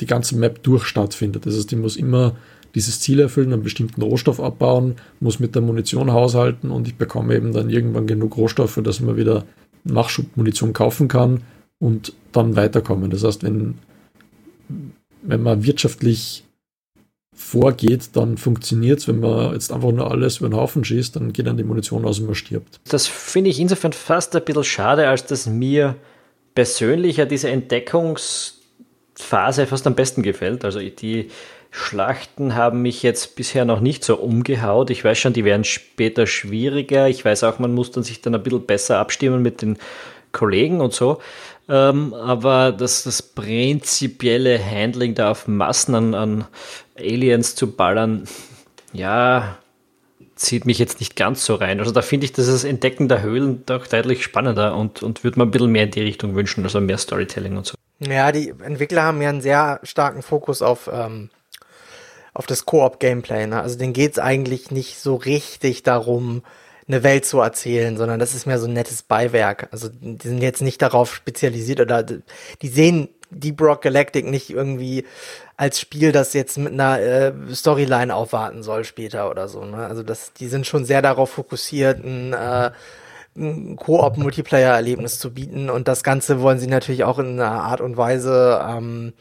die 0.00 0.06
ganze 0.06 0.36
Map 0.36 0.62
durch 0.62 0.84
stattfindet. 0.84 1.46
Das 1.46 1.56
heißt, 1.56 1.70
die 1.70 1.76
muss 1.76 1.96
immer 1.96 2.36
dieses 2.74 3.00
Ziel 3.00 3.20
erfüllen, 3.20 3.52
einen 3.52 3.62
bestimmten 3.62 4.02
Rohstoff 4.02 4.40
abbauen, 4.40 4.96
muss 5.20 5.40
mit 5.40 5.54
der 5.54 5.62
Munition 5.62 6.12
haushalten 6.12 6.70
und 6.70 6.88
ich 6.88 6.96
bekomme 6.96 7.34
eben 7.34 7.52
dann 7.52 7.68
irgendwann 7.68 8.06
genug 8.06 8.36
Rohstoffe, 8.36 8.80
dass 8.82 9.00
man 9.00 9.16
wieder 9.16 9.44
Nachschubmunition 9.84 10.72
kaufen 10.72 11.08
kann 11.08 11.42
und 11.78 12.14
dann 12.32 12.56
weiterkommen. 12.56 13.10
Das 13.10 13.24
heißt, 13.24 13.42
wenn, 13.42 13.78
wenn 15.22 15.42
man 15.42 15.64
wirtschaftlich 15.64 16.44
vorgeht, 17.34 18.10
dann 18.14 18.36
funktioniert 18.36 19.00
es. 19.00 19.08
Wenn 19.08 19.20
man 19.20 19.52
jetzt 19.52 19.72
einfach 19.72 19.90
nur 19.90 20.10
alles 20.10 20.38
über 20.38 20.48
den 20.48 20.56
Haufen 20.56 20.84
schießt, 20.84 21.16
dann 21.16 21.32
geht 21.32 21.46
dann 21.46 21.56
die 21.56 21.64
Munition 21.64 22.04
aus 22.04 22.20
und 22.20 22.26
man 22.26 22.34
stirbt. 22.34 22.80
Das 22.88 23.06
finde 23.06 23.50
ich 23.50 23.58
insofern 23.58 23.92
fast 23.92 24.34
ein 24.36 24.44
bisschen 24.44 24.64
schade, 24.64 25.08
als 25.08 25.26
dass 25.26 25.46
mir 25.46 25.96
persönlich 26.54 27.16
ja 27.16 27.24
diese 27.24 27.48
Entdeckungsphase 29.12 29.66
fast 29.66 29.86
am 29.86 29.94
besten 29.94 30.22
gefällt. 30.22 30.64
Also 30.64 30.80
die 30.80 31.28
Schlachten 31.70 32.54
haben 32.54 32.82
mich 32.82 33.02
jetzt 33.02 33.36
bisher 33.36 33.64
noch 33.64 33.80
nicht 33.80 34.04
so 34.04 34.16
umgehaut. 34.16 34.90
Ich 34.90 35.04
weiß 35.04 35.18
schon, 35.18 35.32
die 35.32 35.44
werden 35.44 35.64
später 35.64 36.26
schwieriger. 36.26 37.08
Ich 37.08 37.24
weiß 37.24 37.44
auch, 37.44 37.58
man 37.58 37.72
muss 37.72 37.90
dann 37.90 38.04
sich 38.04 38.20
dann 38.20 38.34
ein 38.34 38.42
bisschen 38.42 38.66
besser 38.66 38.98
abstimmen 38.98 39.42
mit 39.42 39.62
den 39.62 39.78
Kollegen 40.32 40.80
und 40.80 40.92
so. 40.92 41.20
Ähm, 41.68 42.12
aber 42.14 42.72
das, 42.72 43.04
das 43.04 43.22
prinzipielle 43.22 44.58
Handling 44.62 45.14
da 45.14 45.30
auf 45.30 45.48
Massen 45.48 45.94
an, 45.94 46.14
an 46.14 46.44
Aliens 46.98 47.54
zu 47.54 47.72
ballern, 47.72 48.24
ja, 48.92 49.56
zieht 50.34 50.66
mich 50.66 50.78
jetzt 50.78 51.00
nicht 51.00 51.16
ganz 51.16 51.44
so 51.44 51.54
rein. 51.54 51.78
Also 51.78 51.92
da 51.92 52.02
finde 52.02 52.26
ich 52.26 52.32
das 52.32 52.64
Entdecken 52.64 53.08
der 53.08 53.22
Höhlen 53.22 53.64
doch 53.64 53.86
deutlich 53.86 54.24
spannender 54.24 54.76
und, 54.76 55.02
und 55.02 55.24
würde 55.24 55.38
mir 55.38 55.46
ein 55.46 55.50
bisschen 55.50 55.70
mehr 55.70 55.84
in 55.84 55.90
die 55.90 56.02
Richtung 56.02 56.34
wünschen, 56.34 56.64
also 56.64 56.80
mehr 56.80 56.98
Storytelling 56.98 57.56
und 57.56 57.66
so. 57.66 57.74
Ja, 58.08 58.32
die 58.32 58.50
Entwickler 58.62 59.02
haben 59.02 59.22
ja 59.22 59.28
einen 59.28 59.40
sehr 59.40 59.80
starken 59.82 60.22
Fokus 60.22 60.62
auf 60.62 60.90
ähm, 60.92 61.30
auf 62.34 62.46
das 62.46 62.64
Koop-Gameplay. 62.64 63.46
Ne? 63.46 63.60
Also 63.60 63.78
denen 63.78 63.92
geht's 63.92 64.18
eigentlich 64.18 64.70
nicht 64.70 64.98
so 64.98 65.16
richtig 65.16 65.82
darum, 65.82 66.42
eine 66.88 67.02
Welt 67.02 67.24
zu 67.24 67.40
erzählen, 67.40 67.96
sondern 67.96 68.18
das 68.18 68.34
ist 68.34 68.46
mehr 68.46 68.58
so 68.58 68.66
ein 68.66 68.72
nettes 68.72 69.02
Beiwerk. 69.02 69.68
Also 69.70 69.88
die 69.88 70.28
sind 70.28 70.42
jetzt 70.42 70.62
nicht 70.62 70.82
darauf 70.82 71.14
spezialisiert 71.14 71.80
oder 71.80 72.02
die 72.02 72.68
sehen 72.68 73.08
Deep 73.30 73.60
Rock 73.60 73.82
Galactic 73.82 74.26
nicht 74.26 74.50
irgendwie 74.50 75.06
als 75.56 75.80
Spiel, 75.80 76.12
das 76.12 76.34
jetzt 76.34 76.58
mit 76.58 76.72
einer 76.72 77.00
äh, 77.00 77.32
Storyline 77.54 78.14
aufwarten 78.14 78.62
soll 78.62 78.84
später 78.84 79.30
oder 79.30 79.48
so. 79.48 79.64
Ne? 79.64 79.86
Also 79.86 80.02
das, 80.02 80.32
die 80.34 80.48
sind 80.48 80.66
schon 80.66 80.84
sehr 80.84 81.02
darauf 81.02 81.30
fokussiert, 81.30 82.04
ein, 82.04 82.32
äh, 82.32 82.72
ein 83.36 83.76
Koop-Multiplayer-Erlebnis 83.76 85.18
zu 85.18 85.32
bieten. 85.32 85.70
Und 85.70 85.88
das 85.88 86.02
Ganze 86.02 86.40
wollen 86.40 86.58
sie 86.58 86.66
natürlich 86.66 87.04
auch 87.04 87.18
in 87.18 87.40
einer 87.40 87.62
Art 87.62 87.80
und 87.80 87.96
Weise 87.96 88.60
ähm, 88.68 89.12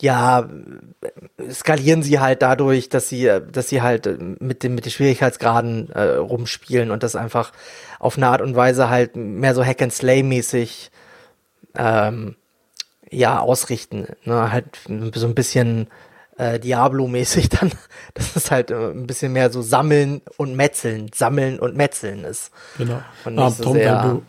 ja, 0.00 0.48
skalieren 1.50 2.02
sie 2.02 2.18
halt 2.18 2.42
dadurch, 2.42 2.88
dass 2.88 3.08
sie, 3.08 3.30
dass 3.50 3.68
sie 3.68 3.80
halt 3.80 4.06
mit 4.40 4.62
dem, 4.62 4.74
mit 4.74 4.84
den 4.84 4.90
Schwierigkeitsgraden 4.90 5.90
äh, 5.92 6.16
rumspielen 6.16 6.90
und 6.90 7.02
das 7.02 7.16
einfach 7.16 7.52
auf 8.00 8.16
eine 8.16 8.26
Art 8.26 8.42
und 8.42 8.56
Weise 8.56 8.90
halt 8.90 9.16
mehr 9.16 9.54
so 9.54 9.64
Hack 9.64 9.80
and 9.82 9.92
Slay 9.92 10.22
mäßig, 10.22 10.90
ähm, 11.76 12.36
ja, 13.10 13.38
ausrichten, 13.40 14.08
ne, 14.24 14.50
halt 14.50 14.80
so 15.14 15.26
ein 15.26 15.34
bisschen 15.34 15.88
äh, 16.36 16.58
Diablo-mäßig 16.58 17.48
dann, 17.48 17.72
dass 18.14 18.36
es 18.36 18.50
halt 18.50 18.70
äh, 18.70 18.90
ein 18.90 19.06
bisschen 19.06 19.32
mehr 19.32 19.50
so 19.50 19.62
sammeln 19.62 20.22
und 20.36 20.56
metzeln, 20.56 21.10
sammeln 21.14 21.58
und 21.58 21.76
metzeln 21.76 22.24
ist. 22.24 22.50
Genau. 22.78 23.00
Und 23.24 23.38
ah, 23.38 23.50
so 23.50 23.64
Tom, 23.64 23.74
sehr, 23.74 24.02
du, 24.02 24.22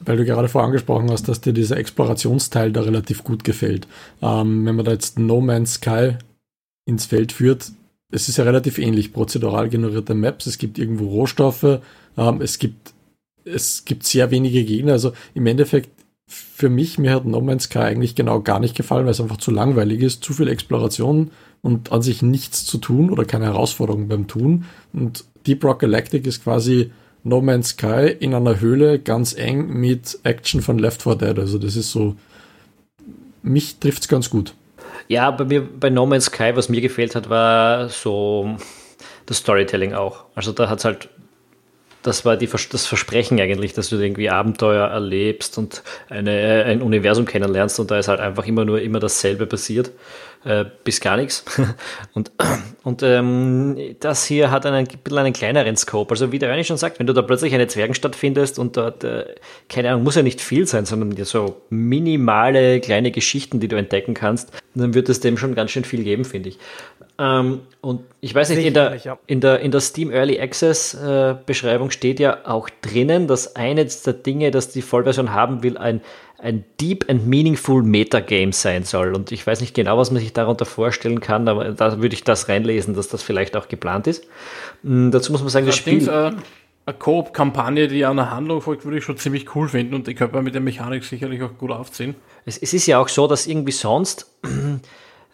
weil 0.00 0.16
du 0.16 0.24
gerade 0.24 0.48
vorher 0.48 0.66
angesprochen 0.66 1.10
hast, 1.10 1.28
dass 1.28 1.40
dir 1.40 1.52
dieser 1.52 1.76
Explorationsteil 1.76 2.72
da 2.72 2.82
relativ 2.82 3.24
gut 3.24 3.44
gefällt. 3.44 3.86
Ähm, 4.20 4.66
wenn 4.66 4.76
man 4.76 4.84
da 4.84 4.92
jetzt 4.92 5.18
No 5.18 5.40
Man's 5.40 5.74
Sky 5.74 6.16
ins 6.84 7.06
Feld 7.06 7.32
führt, 7.32 7.72
es 8.10 8.28
ist 8.28 8.36
ja 8.36 8.44
relativ 8.44 8.78
ähnlich, 8.78 9.12
prozedural 9.12 9.68
generierte 9.68 10.14
Maps, 10.14 10.46
es 10.46 10.58
gibt 10.58 10.78
irgendwo 10.78 11.08
Rohstoffe, 11.08 11.80
ähm, 12.18 12.40
es 12.40 12.58
gibt 12.58 12.92
es 13.44 13.84
gibt 13.84 14.04
sehr 14.04 14.30
wenige 14.30 14.64
Gegner, 14.64 14.92
also 14.92 15.12
im 15.34 15.46
Endeffekt 15.46 15.90
für 16.26 16.68
mich, 16.68 16.98
mir 16.98 17.14
hat 17.14 17.24
No 17.24 17.40
Man's 17.40 17.64
Sky 17.64 17.80
eigentlich 17.80 18.14
genau 18.14 18.40
gar 18.40 18.60
nicht 18.60 18.76
gefallen, 18.76 19.04
weil 19.04 19.12
es 19.12 19.20
einfach 19.20 19.36
zu 19.36 19.50
langweilig 19.50 20.00
ist, 20.00 20.24
zu 20.24 20.32
viel 20.32 20.48
Exploration 20.48 21.30
und 21.60 21.92
an 21.92 22.02
sich 22.02 22.22
nichts 22.22 22.64
zu 22.64 22.78
tun 22.78 23.10
oder 23.10 23.24
keine 23.24 23.46
Herausforderung 23.46 24.08
beim 24.08 24.28
Tun. 24.28 24.64
Und 24.92 25.24
Deep 25.46 25.64
Rock 25.64 25.80
Galactic 25.80 26.26
ist 26.26 26.44
quasi 26.44 26.92
No 27.24 27.40
Man's 27.40 27.70
Sky 27.70 28.16
in 28.18 28.34
einer 28.34 28.60
Höhle 28.60 28.98
ganz 28.98 29.34
eng 29.34 29.68
mit 29.68 30.18
Action 30.24 30.62
von 30.62 30.78
Left 30.78 31.02
4 31.02 31.16
Dead. 31.16 31.38
Also 31.38 31.58
das 31.58 31.76
ist 31.76 31.92
so, 31.92 32.16
mich 33.42 33.78
trifft 33.78 34.02
es 34.02 34.08
ganz 34.08 34.30
gut. 34.30 34.54
Ja, 35.08 35.30
bei 35.30 35.44
mir, 35.44 35.62
bei 35.62 35.90
No 35.90 36.06
Man's 36.06 36.26
Sky, 36.26 36.52
was 36.54 36.68
mir 36.68 36.80
gefehlt 36.80 37.14
hat, 37.14 37.28
war 37.28 37.88
so 37.88 38.56
das 39.26 39.38
Storytelling 39.38 39.94
auch. 39.94 40.24
Also 40.34 40.52
da 40.52 40.68
hat 40.68 40.78
es 40.78 40.84
halt, 40.84 41.08
das 42.02 42.24
war 42.24 42.36
die, 42.36 42.48
das 42.48 42.86
Versprechen 42.86 43.40
eigentlich, 43.40 43.72
dass 43.72 43.88
du 43.88 43.96
irgendwie 43.96 44.30
Abenteuer 44.30 44.88
erlebst 44.88 45.58
und 45.58 45.82
eine, 46.08 46.64
ein 46.66 46.82
Universum 46.82 47.24
kennenlernst 47.24 47.78
und 47.80 47.90
da 47.90 47.98
ist 47.98 48.08
halt 48.08 48.20
einfach 48.20 48.46
immer 48.46 48.64
nur 48.64 48.80
immer 48.80 48.98
dasselbe 48.98 49.46
passiert. 49.46 49.90
Äh, 50.44 50.64
bis 50.84 51.00
gar 51.00 51.16
nichts. 51.16 51.44
Und, 52.14 52.32
und 52.82 53.02
ähm, 53.02 53.76
das 54.00 54.24
hier 54.24 54.50
hat 54.50 54.66
einen, 54.66 54.86
ein 54.86 54.86
bisschen 54.86 55.18
einen 55.18 55.32
kleineren 55.32 55.76
Scope. 55.76 56.10
Also 56.10 56.32
wie 56.32 56.38
der 56.38 56.50
Ernie 56.50 56.64
schon 56.64 56.76
sagt, 56.76 56.98
wenn 56.98 57.06
du 57.06 57.12
da 57.12 57.22
plötzlich 57.22 57.54
eine 57.54 57.68
Zwergenstadt 57.68 58.16
findest 58.16 58.58
und 58.58 58.76
dort, 58.76 59.04
äh, 59.04 59.24
keine 59.68 59.90
Ahnung, 59.90 60.02
muss 60.02 60.16
ja 60.16 60.22
nicht 60.22 60.40
viel 60.40 60.66
sein, 60.66 60.84
sondern 60.84 61.16
so 61.24 61.62
minimale 61.70 62.80
kleine 62.80 63.12
Geschichten, 63.12 63.60
die 63.60 63.68
du 63.68 63.76
entdecken 63.76 64.14
kannst, 64.14 64.50
dann 64.74 64.94
wird 64.94 65.08
es 65.08 65.20
dem 65.20 65.38
schon 65.38 65.54
ganz 65.54 65.70
schön 65.70 65.84
viel 65.84 66.02
geben, 66.02 66.24
finde 66.24 66.50
ich. 66.50 66.58
Ähm, 67.18 67.60
und 67.80 68.00
ich 68.20 68.34
weiß 68.34 68.50
nicht, 68.50 68.64
in 68.64 68.74
der, 68.74 68.96
in 69.26 69.40
der, 69.40 69.60
in 69.60 69.70
der 69.70 69.80
Steam 69.80 70.10
Early 70.10 70.40
Access 70.40 70.94
äh, 70.94 71.36
Beschreibung 71.46 71.90
steht 71.90 72.18
ja 72.18 72.38
auch 72.44 72.68
drinnen, 72.80 73.26
dass 73.26 73.54
eines 73.54 74.02
der 74.02 74.14
Dinge, 74.14 74.50
dass 74.50 74.70
die 74.70 74.82
Vollversion 74.82 75.32
haben 75.32 75.62
will, 75.62 75.76
ein, 75.78 76.00
ein 76.42 76.64
Deep 76.80 77.08
and 77.08 77.26
Meaningful 77.26 77.82
Metagame 77.82 78.52
sein 78.52 78.82
soll. 78.82 79.14
Und 79.14 79.30
ich 79.30 79.46
weiß 79.46 79.60
nicht 79.60 79.74
genau, 79.74 79.96
was 79.96 80.10
man 80.10 80.20
sich 80.20 80.32
darunter 80.32 80.64
vorstellen 80.64 81.20
kann, 81.20 81.46
aber 81.46 81.70
da 81.70 82.02
würde 82.02 82.14
ich 82.14 82.24
das 82.24 82.48
reinlesen, 82.48 82.94
dass 82.94 83.08
das 83.08 83.22
vielleicht 83.22 83.56
auch 83.56 83.68
geplant 83.68 84.08
ist. 84.08 84.26
Mhm, 84.82 85.12
dazu 85.12 85.30
muss 85.30 85.40
man 85.40 85.50
sagen, 85.50 85.66
das, 85.66 85.76
Spiel. 85.76 86.08
Äh, 86.08 86.32
eine 86.84 86.96
Coop-Kampagne, 86.98 87.86
die 87.86 88.00
der 88.00 88.30
Handlung 88.30 88.60
folgt, 88.60 88.84
würde 88.84 88.98
ich 88.98 89.04
schon 89.04 89.16
ziemlich 89.16 89.54
cool 89.54 89.68
finden 89.68 89.94
und 89.94 90.08
die 90.08 90.14
könnte 90.14 90.34
man 90.34 90.42
mit 90.42 90.54
der 90.54 90.60
Mechanik 90.60 91.04
sicherlich 91.04 91.40
auch 91.42 91.56
gut 91.56 91.70
aufziehen. 91.70 92.16
Es, 92.44 92.58
es 92.58 92.74
ist 92.74 92.86
ja 92.86 92.98
auch 92.98 93.08
so, 93.08 93.28
dass 93.28 93.46
irgendwie 93.46 93.70
sonst 93.70 94.26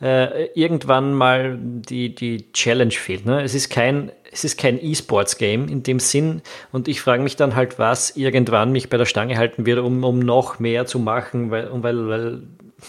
äh, 0.03 0.45
irgendwann 0.53 1.15
mal 1.15 1.59
die, 1.59 2.15
die 2.15 2.53
Challenge 2.53 2.93
fehlt. 2.93 3.25
Ne? 3.25 3.43
Es 3.43 3.55
ist 3.55 3.71
kein, 3.71 4.13
es 4.31 4.45
ist 4.45 4.59
kein 4.59 4.83
E-Sports-Game 4.83 5.69
in 5.69 5.83
dem 5.83 6.01
Sinn. 6.01 6.43
Und 6.73 6.89
ich 6.89 7.01
frage 7.01 7.23
mich 7.23 7.37
dann 7.37 7.57
halt, 7.57 7.79
was 7.79 8.17
irgendwann 8.17 8.73
mich 8.73 8.91
bei 8.91 8.97
der 8.97 9.07
Stange 9.07 9.37
halten 9.37 9.67
wird, 9.67 9.79
um, 9.79 10.05
um 10.05 10.19
noch 10.19 10.59
mehr 10.59 10.87
zu 10.87 10.99
machen, 10.99 11.51
weil, 11.51 11.69
um, 11.69 11.83
weil, 11.83 12.09
weil 12.09 12.43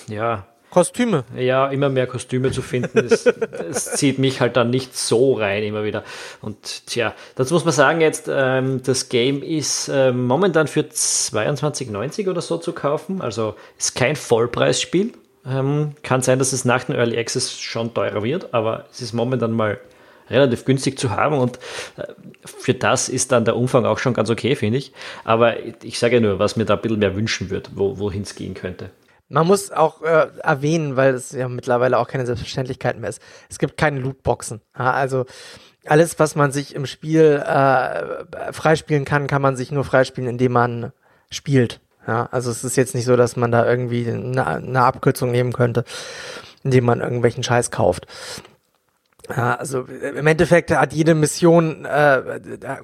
ja. 0.08 0.46
Kostüme. 0.70 1.24
Ja, 1.36 1.68
immer 1.70 1.90
mehr 1.90 2.06
Kostüme 2.06 2.52
zu 2.52 2.62
finden. 2.62 3.00
Es, 3.00 3.26
es 3.26 3.94
zieht 3.94 4.20
mich 4.20 4.40
halt 4.40 4.56
dann 4.56 4.70
nicht 4.70 4.96
so 4.96 5.34
rein 5.34 5.64
immer 5.64 5.84
wieder. 5.84 6.04
Und 6.42 6.86
tja, 6.86 7.16
dazu 7.36 7.56
muss 7.56 7.66
man 7.66 7.74
sagen 7.74 8.02
jetzt, 8.02 8.30
ähm, 8.32 8.84
das 8.84 9.10
Game 9.10 9.42
ist 9.42 9.88
äh, 9.88 10.12
momentan 10.12 10.68
für 10.68 10.82
22,90 10.82 12.30
oder 12.30 12.42
so 12.42 12.58
zu 12.58 12.74
kaufen. 12.74 13.22
Also 13.22 13.56
ist 13.80 13.96
kein 13.96 14.16
Vollpreisspiel. 14.16 15.14
Ähm, 15.48 15.94
kann 16.04 16.22
sein, 16.22 16.38
dass 16.38 16.54
es 16.54 16.66
nach 16.66 16.84
dem 16.84 16.96
Early 16.96 17.18
Access 17.18 17.60
schon 17.60 17.94
teurer 17.94 18.24
wird, 18.24 18.54
aber 18.54 18.86
es 18.92 19.02
ist 19.02 19.14
momentan 19.14 19.54
mal 19.54 19.80
relativ 20.30 20.66
günstig 20.66 21.00
zu 21.00 21.12
haben 21.12 21.38
und 21.38 21.58
äh, 21.98 22.04
für 22.44 22.74
das 22.74 23.10
ist 23.10 23.32
dann 23.32 23.46
der 23.46 23.56
Umfang 23.56 23.86
auch 23.86 24.00
schon 24.00 24.14
ganz 24.14 24.30
okay, 24.30 24.56
finde 24.56 24.78
ich. 24.78 24.94
Aber 25.24 25.66
ich 25.84 26.00
sage 26.00 26.16
ja 26.16 26.22
nur, 26.22 26.40
was 26.40 26.56
mir 26.56 26.66
da 26.66 26.76
ein 26.76 26.82
bisschen 26.82 27.00
mehr 27.00 27.16
wünschen 27.16 27.50
würde, 27.50 27.70
wo, 27.74 28.00
wohin 28.00 28.24
es 28.24 28.36
gehen 28.36 28.54
könnte. 28.54 28.92
Man 29.28 29.46
muss 29.46 29.72
auch 29.72 30.02
äh, 30.02 30.28
erwähnen, 30.42 30.96
weil 30.96 31.14
es 31.14 31.32
ja 31.32 31.48
mittlerweile 31.48 32.00
auch 32.00 32.08
keine 32.08 32.26
Selbstverständlichkeit 32.26 33.00
mehr 33.00 33.10
ist. 33.10 33.22
Es 33.48 33.60
gibt 33.60 33.78
keine 33.78 34.00
Lootboxen. 34.00 34.62
Ja, 34.78 34.92
also 34.92 35.26
alles, 35.86 36.18
was 36.20 36.36
man 36.36 36.52
sich 36.52 36.76
im 36.76 36.86
Spiel 36.86 37.44
äh, 37.46 38.54
freispielen 38.54 39.06
kann, 39.06 39.28
kann 39.28 39.42
man 39.42 39.56
sich 39.56 39.72
nur 39.72 39.84
freispielen, 39.84 40.30
indem 40.30 40.54
man 40.54 40.92
spielt. 41.30 41.80
Ja, 42.08 42.28
also 42.32 42.50
es 42.50 42.64
ist 42.64 42.76
jetzt 42.76 42.96
nicht 42.96 43.06
so, 43.06 43.16
dass 43.16 43.36
man 43.36 43.52
da 43.52 43.70
irgendwie 43.70 44.10
eine, 44.10 44.48
eine 44.48 44.82
Abkürzung 44.82 45.32
nehmen 45.32 45.54
könnte, 45.54 45.84
indem 46.64 46.86
man 46.86 47.02
irgendwelchen 47.02 47.44
Scheiß 47.44 47.70
kauft. 47.70 48.08
Ja, 49.30 49.56
also 49.56 49.84
im 49.84 50.26
Endeffekt 50.26 50.72
hat 50.72 50.92
jede 50.94 51.14
Mission, 51.14 51.86
äh, 51.86 52.40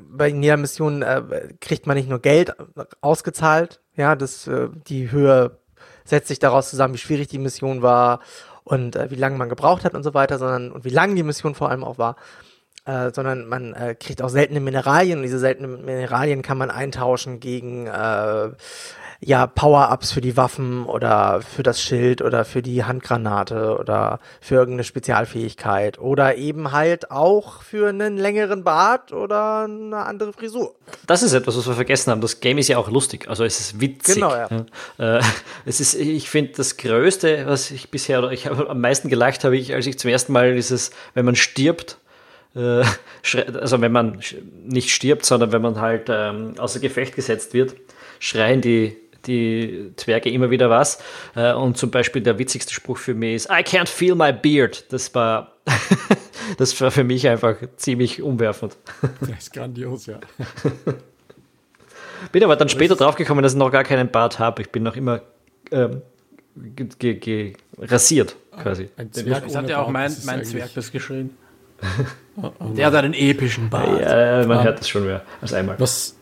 bei 0.07 0.27
jeder 0.27 0.57
Mission 0.57 1.01
äh, 1.01 1.23
kriegt 1.59 1.87
man 1.87 1.97
nicht 1.97 2.07
nur 2.07 2.19
Geld 2.19 2.53
ausgezahlt, 3.01 3.81
ja, 3.95 4.15
das, 4.15 4.47
äh, 4.47 4.69
die 4.87 5.11
Höhe 5.11 5.57
setzt 6.03 6.27
sich 6.27 6.37
daraus 6.37 6.69
zusammen, 6.69 6.93
wie 6.93 6.99
schwierig 6.99 7.29
die 7.29 7.39
Mission 7.39 7.81
war 7.81 8.19
und 8.63 8.95
äh, 8.95 9.09
wie 9.09 9.15
lange 9.15 9.37
man 9.37 9.49
gebraucht 9.49 9.85
hat 9.85 9.95
und 9.95 10.03
so 10.03 10.13
weiter, 10.13 10.37
sondern 10.37 10.71
und 10.71 10.85
wie 10.85 10.89
lang 10.89 11.15
die 11.15 11.23
Mission 11.23 11.55
vor 11.55 11.69
allem 11.71 11.83
auch 11.83 11.97
war, 11.97 12.15
äh, 12.85 13.11
sondern 13.13 13.47
man 13.47 13.73
äh, 13.73 13.95
kriegt 13.95 14.21
auch 14.21 14.29
seltene 14.29 14.59
Mineralien 14.59 15.19
und 15.19 15.23
diese 15.23 15.39
seltenen 15.39 15.85
Mineralien 15.85 16.41
kann 16.41 16.57
man 16.57 16.69
eintauschen 16.69 17.39
gegen 17.39 17.87
äh, 17.87 18.49
ja, 19.21 19.47
Power-Ups 19.47 20.11
für 20.11 20.21
die 20.21 20.37
Waffen 20.37 20.85
oder 20.85 21.41
für 21.41 21.63
das 21.63 21.81
Schild 21.81 22.21
oder 22.21 22.45
für 22.45 22.61
die 22.61 22.83
Handgranate 22.83 23.77
oder 23.79 24.19
für 24.41 24.55
irgendeine 24.55 24.83
Spezialfähigkeit 24.83 25.99
oder 25.99 26.35
eben 26.35 26.71
halt 26.71 27.11
auch 27.11 27.63
für 27.63 27.89
einen 27.89 28.17
längeren 28.17 28.63
Bart 28.63 29.13
oder 29.13 29.63
eine 29.63 30.05
andere 30.05 30.33
Frisur. 30.33 30.75
Das 31.07 31.23
ist 31.23 31.33
etwas, 31.33 31.57
was 31.57 31.65
wir 31.67 31.73
vergessen 31.73 32.11
haben. 32.11 32.21
Das 32.21 32.39
Game 32.39 32.57
ist 32.57 32.67
ja 32.67 32.77
auch 32.77 32.89
lustig, 32.89 33.27
also 33.27 33.43
es 33.43 33.59
ist 33.59 33.81
witzig. 33.81 34.15
Genau, 34.15 34.31
ja. 34.31 34.47
ja. 34.99 35.17
Äh, 35.17 35.21
es 35.65 35.79
ist, 35.79 35.95
ich 35.95 36.29
finde, 36.29 36.53
das 36.57 36.77
Größte, 36.77 37.45
was 37.47 37.71
ich 37.71 37.89
bisher, 37.89 38.19
oder 38.19 38.31
ich 38.31 38.47
habe 38.47 38.69
am 38.69 38.81
meisten 38.81 39.09
gelacht, 39.09 39.43
habe 39.43 39.57
ich, 39.57 39.73
als 39.73 39.87
ich 39.87 39.97
zum 39.97 40.11
ersten 40.11 40.33
Mal 40.33 40.55
dieses, 40.55 40.91
wenn 41.13 41.25
man 41.25 41.35
stirbt, 41.35 41.97
äh, 42.55 42.83
also 43.59 43.81
wenn 43.81 43.91
man 43.91 44.19
nicht 44.63 44.89
stirbt, 44.89 45.25
sondern 45.25 45.51
wenn 45.51 45.61
man 45.61 45.79
halt 45.79 46.07
ähm, 46.09 46.55
außer 46.57 46.79
Gefecht 46.79 47.15
gesetzt 47.15 47.53
wird, 47.53 47.75
schreien 48.19 48.61
die 48.61 48.97
die 49.27 49.91
Zwerge 49.95 50.29
immer 50.29 50.49
wieder 50.51 50.69
was. 50.69 50.99
Äh, 51.35 51.53
und 51.53 51.77
zum 51.77 51.91
Beispiel 51.91 52.21
der 52.21 52.37
witzigste 52.37 52.73
Spruch 52.73 52.97
für 52.97 53.13
mich 53.13 53.35
ist, 53.35 53.49
I 53.49 53.63
can't 53.63 53.87
feel 53.87 54.15
my 54.15 54.31
beard. 54.31 54.91
Das 54.91 55.13
war, 55.15 55.53
das 56.57 56.79
war 56.79 56.91
für 56.91 57.03
mich 57.03 57.27
einfach 57.27 57.55
ziemlich 57.77 58.21
umwerfend. 58.21 58.77
Das 59.21 59.29
ist 59.39 59.53
grandios, 59.53 60.05
ja. 60.05 60.19
Bin 62.31 62.43
aber 62.43 62.55
dann 62.55 62.69
später 62.69 62.95
draufgekommen, 62.95 63.43
dass 63.43 63.53
ich 63.53 63.59
noch 63.59 63.71
gar 63.71 63.83
keinen 63.83 64.09
Bart 64.09 64.39
habe. 64.39 64.61
Ich 64.61 64.69
bin 64.69 64.83
noch 64.83 64.95
immer 64.95 65.21
ähm, 65.71 66.01
rasiert, 67.77 68.35
quasi. 68.61 68.89
Ein 68.97 69.11
Zwerg 69.11 69.43
das 69.43 69.55
hat 69.55 69.69
ja 69.69 69.81
auch 69.81 69.89
mein, 69.89 70.15
mein 70.25 70.43
Zwerg 70.45 70.73
das 70.73 70.91
geschrien. 70.91 71.35
Der 72.75 72.87
hat 72.87 72.95
einen 72.95 73.13
epischen 73.13 73.69
Bart. 73.69 74.01
Ja, 74.01 74.45
man 74.45 74.63
hört 74.63 74.79
das 74.79 74.89
schon 74.89 75.05
mehr 75.05 75.21
als 75.41 75.53
einmal. 75.53 75.79
Was, 75.79 76.15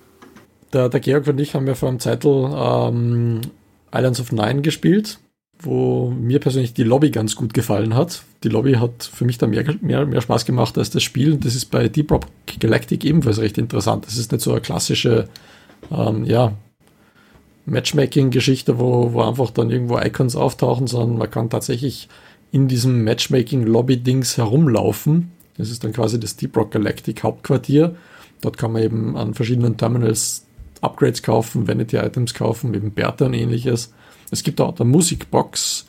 der, 0.72 0.90
der 0.90 1.00
Georg 1.00 1.28
und 1.28 1.40
ich 1.40 1.56
haben 1.56 1.68
ja 1.68 1.76
vor 1.76 1.90
einem 1.90 2.00
Zeitl 2.00 2.28
ähm, 2.28 3.42
Islands 3.94 4.20
of 4.20 4.32
Nine 4.32 4.62
gespielt, 4.62 5.20
wo 5.60 6.10
mir 6.10 6.40
persönlich 6.40 6.74
die 6.74 6.84
Lobby 6.84 7.10
ganz 7.10 7.36
gut 7.36 7.54
gefallen 7.54 7.96
hat. 7.96 8.24
Die 8.44 8.50
Lobby 8.50 8.74
hat 8.74 9.04
für 9.04 9.26
mich 9.26 9.38
da 9.38 9.48
mehr, 9.48 9.64
mehr, 9.82 10.06
mehr 10.06 10.22
Spaß 10.22 10.46
gemacht 10.46 10.78
als 10.78 10.90
das 10.90 11.04
Spiel. 11.04 11.38
Das 11.38 11.56
ist 11.56 11.66
bei 11.66 11.88
Deep 11.88 12.12
Rock 12.12 12.26
Galactic 12.60 13.06
ebenfalls 13.06 13.40
recht 13.40 13.58
interessant. 13.58 14.06
Das 14.06 14.18
ist 14.18 14.32
nicht 14.32 14.42
so 14.44 14.52
eine 14.52 14.62
klassische, 14.62 15.28
ähm, 15.92 16.26
ja, 16.26 16.54
Matchmaking-Geschichte, 17.66 18.78
wo, 18.78 19.14
wo 19.14 19.22
einfach 19.22 19.52
dann 19.52 19.70
irgendwo 19.70 19.98
Icons 19.98 20.36
auftauchen, 20.36 20.88
sondern 20.88 21.18
man 21.18 21.32
kann 21.32 21.50
tatsächlich 21.50 22.10
in 22.52 22.68
diesem 22.68 23.04
Matchmaking-Lobby-Dings 23.04 24.38
herumlaufen. 24.38 25.32
Das 25.58 25.70
ist 25.70 25.84
dann 25.84 25.94
quasi 25.94 26.20
das 26.20 26.36
Deep 26.36 26.56
Rock 26.58 26.72
Galactic 26.72 27.24
Hauptquartier. 27.24 27.96
Dort 28.42 28.58
kann 28.58 28.72
man 28.72 28.84
eben 28.84 29.18
an 29.18 29.34
verschiedenen 29.34 29.78
Terminals 29.78 30.46
Upgrades 30.82 31.24
kaufen, 31.24 31.68
Vanity-Items 31.68 32.34
kaufen, 32.34 32.74
eben 32.74 32.92
Bertha 32.92 33.26
und 33.26 33.34
ähnliches. 33.34 33.94
Es 34.32 34.44
gibt 34.44 34.60
auch 34.60 34.78
eine 34.78 34.90
Musikbox, 34.90 35.86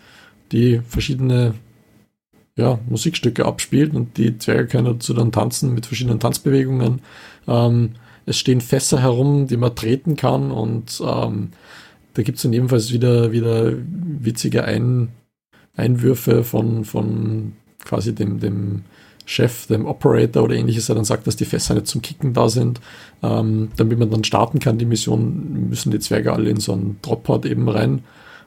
die 0.52 0.80
verschiedene 0.86 1.54
ja, 2.56 2.78
Musikstücke 2.88 3.44
abspielt 3.44 3.94
und 3.94 4.16
die 4.16 4.38
Zwerge 4.38 4.68
können 4.68 4.86
dazu 4.86 5.12
dann 5.14 5.32
tanzen 5.32 5.74
mit 5.74 5.86
verschiedenen 5.86 6.20
Tanzbewegungen. 6.20 7.00
Ähm, 7.48 7.92
es 8.26 8.38
stehen 8.38 8.60
Fässer 8.60 9.00
herum, 9.02 9.48
die 9.48 9.56
man 9.56 9.74
treten 9.74 10.16
kann 10.16 10.50
und 10.50 11.02
ähm, 11.04 11.50
da 12.14 12.22
gibt 12.22 12.36
es 12.36 12.42
dann 12.42 12.52
ebenfalls 12.52 12.92
wieder, 12.92 13.32
wieder 13.32 13.72
witzige 13.72 14.64
Ein 14.64 15.08
Einwürfe 15.76 16.44
von, 16.44 16.84
von 16.84 17.54
quasi 17.84 18.14
dem, 18.14 18.38
dem 18.38 18.84
Chef, 19.26 19.66
dem 19.66 19.86
Operator 19.86 20.42
oder 20.42 20.54
ähnliches, 20.54 20.86
der 20.86 20.96
dann 20.96 21.04
sagt, 21.04 21.26
dass 21.26 21.36
die 21.36 21.44
Fässer 21.44 21.74
nicht 21.74 21.86
zum 21.86 22.02
Kicken 22.02 22.34
da 22.34 22.48
sind. 22.48 22.80
Ähm, 23.22 23.70
damit 23.76 23.98
man 23.98 24.10
dann 24.10 24.24
starten 24.24 24.58
kann, 24.58 24.78
die 24.78 24.84
Mission, 24.84 25.68
müssen 25.68 25.90
die 25.90 25.98
Zwerge 25.98 26.32
alle 26.32 26.50
in 26.50 26.60
so 26.60 26.72
einen 26.72 26.98
Dropport 27.02 27.46
eben 27.46 27.68
rein. 27.68 28.04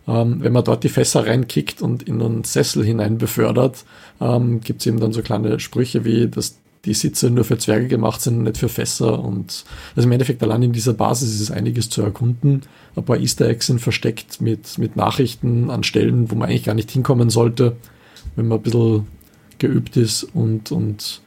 Ähm, 0.08 0.38
wenn 0.42 0.54
man 0.54 0.64
dort 0.64 0.84
die 0.84 0.90
Fässer 0.90 1.26
reinkickt 1.26 1.82
und 1.82 2.04
in 2.04 2.22
einen 2.22 2.44
Sessel 2.44 2.86
hinein 2.86 3.18
befördert, 3.18 3.86
ähm, 4.22 4.62
gibt 4.62 4.82
es 4.82 4.88
eben 4.88 5.00
dann 5.00 5.14
so 5.14 5.22
kleine 5.22 5.60
Sprüche 5.60 6.06
wie, 6.06 6.28
dass 6.28 6.58
die 6.86 6.94
Sitze 6.94 7.30
nur 7.30 7.44
für 7.44 7.58
Zwerge 7.58 7.88
gemacht 7.88 8.22
sind, 8.22 8.44
nicht 8.44 8.58
für 8.58 8.70
Fässer. 8.70 9.20
Und 9.20 9.66
also 9.96 10.08
im 10.08 10.12
Endeffekt 10.12 10.42
allein 10.44 10.64
in 10.64 10.72
dieser 10.72 10.94
Basis 10.94 11.34
ist 11.34 11.42
es 11.42 11.52
einiges 11.52 11.90
zu 11.90 12.02
erkunden. 12.02 12.62
Ein 12.96 13.04
paar 13.04 13.18
Easter 13.18 13.48
Eggs 13.48 13.68
sind 13.68 13.82
versteckt 13.82 14.42
mit, 14.42 14.78
mit 14.78 14.96
Nachrichten 14.96 15.70
an 15.70 15.84
Stellen, 15.84 16.32
wo 16.32 16.36
man 16.36 16.50
eigentlich 16.50 16.64
gar 16.64 16.76
nicht 16.76 16.92
hinkommen 16.92 17.30
sollte, 17.30 17.76
wenn 18.36 18.48
man 18.48 18.60
ein 18.60 18.64
bisschen 18.64 19.08
geübt 19.60 19.98
ist 19.98 20.24
und, 20.24 20.72
und 20.72 21.22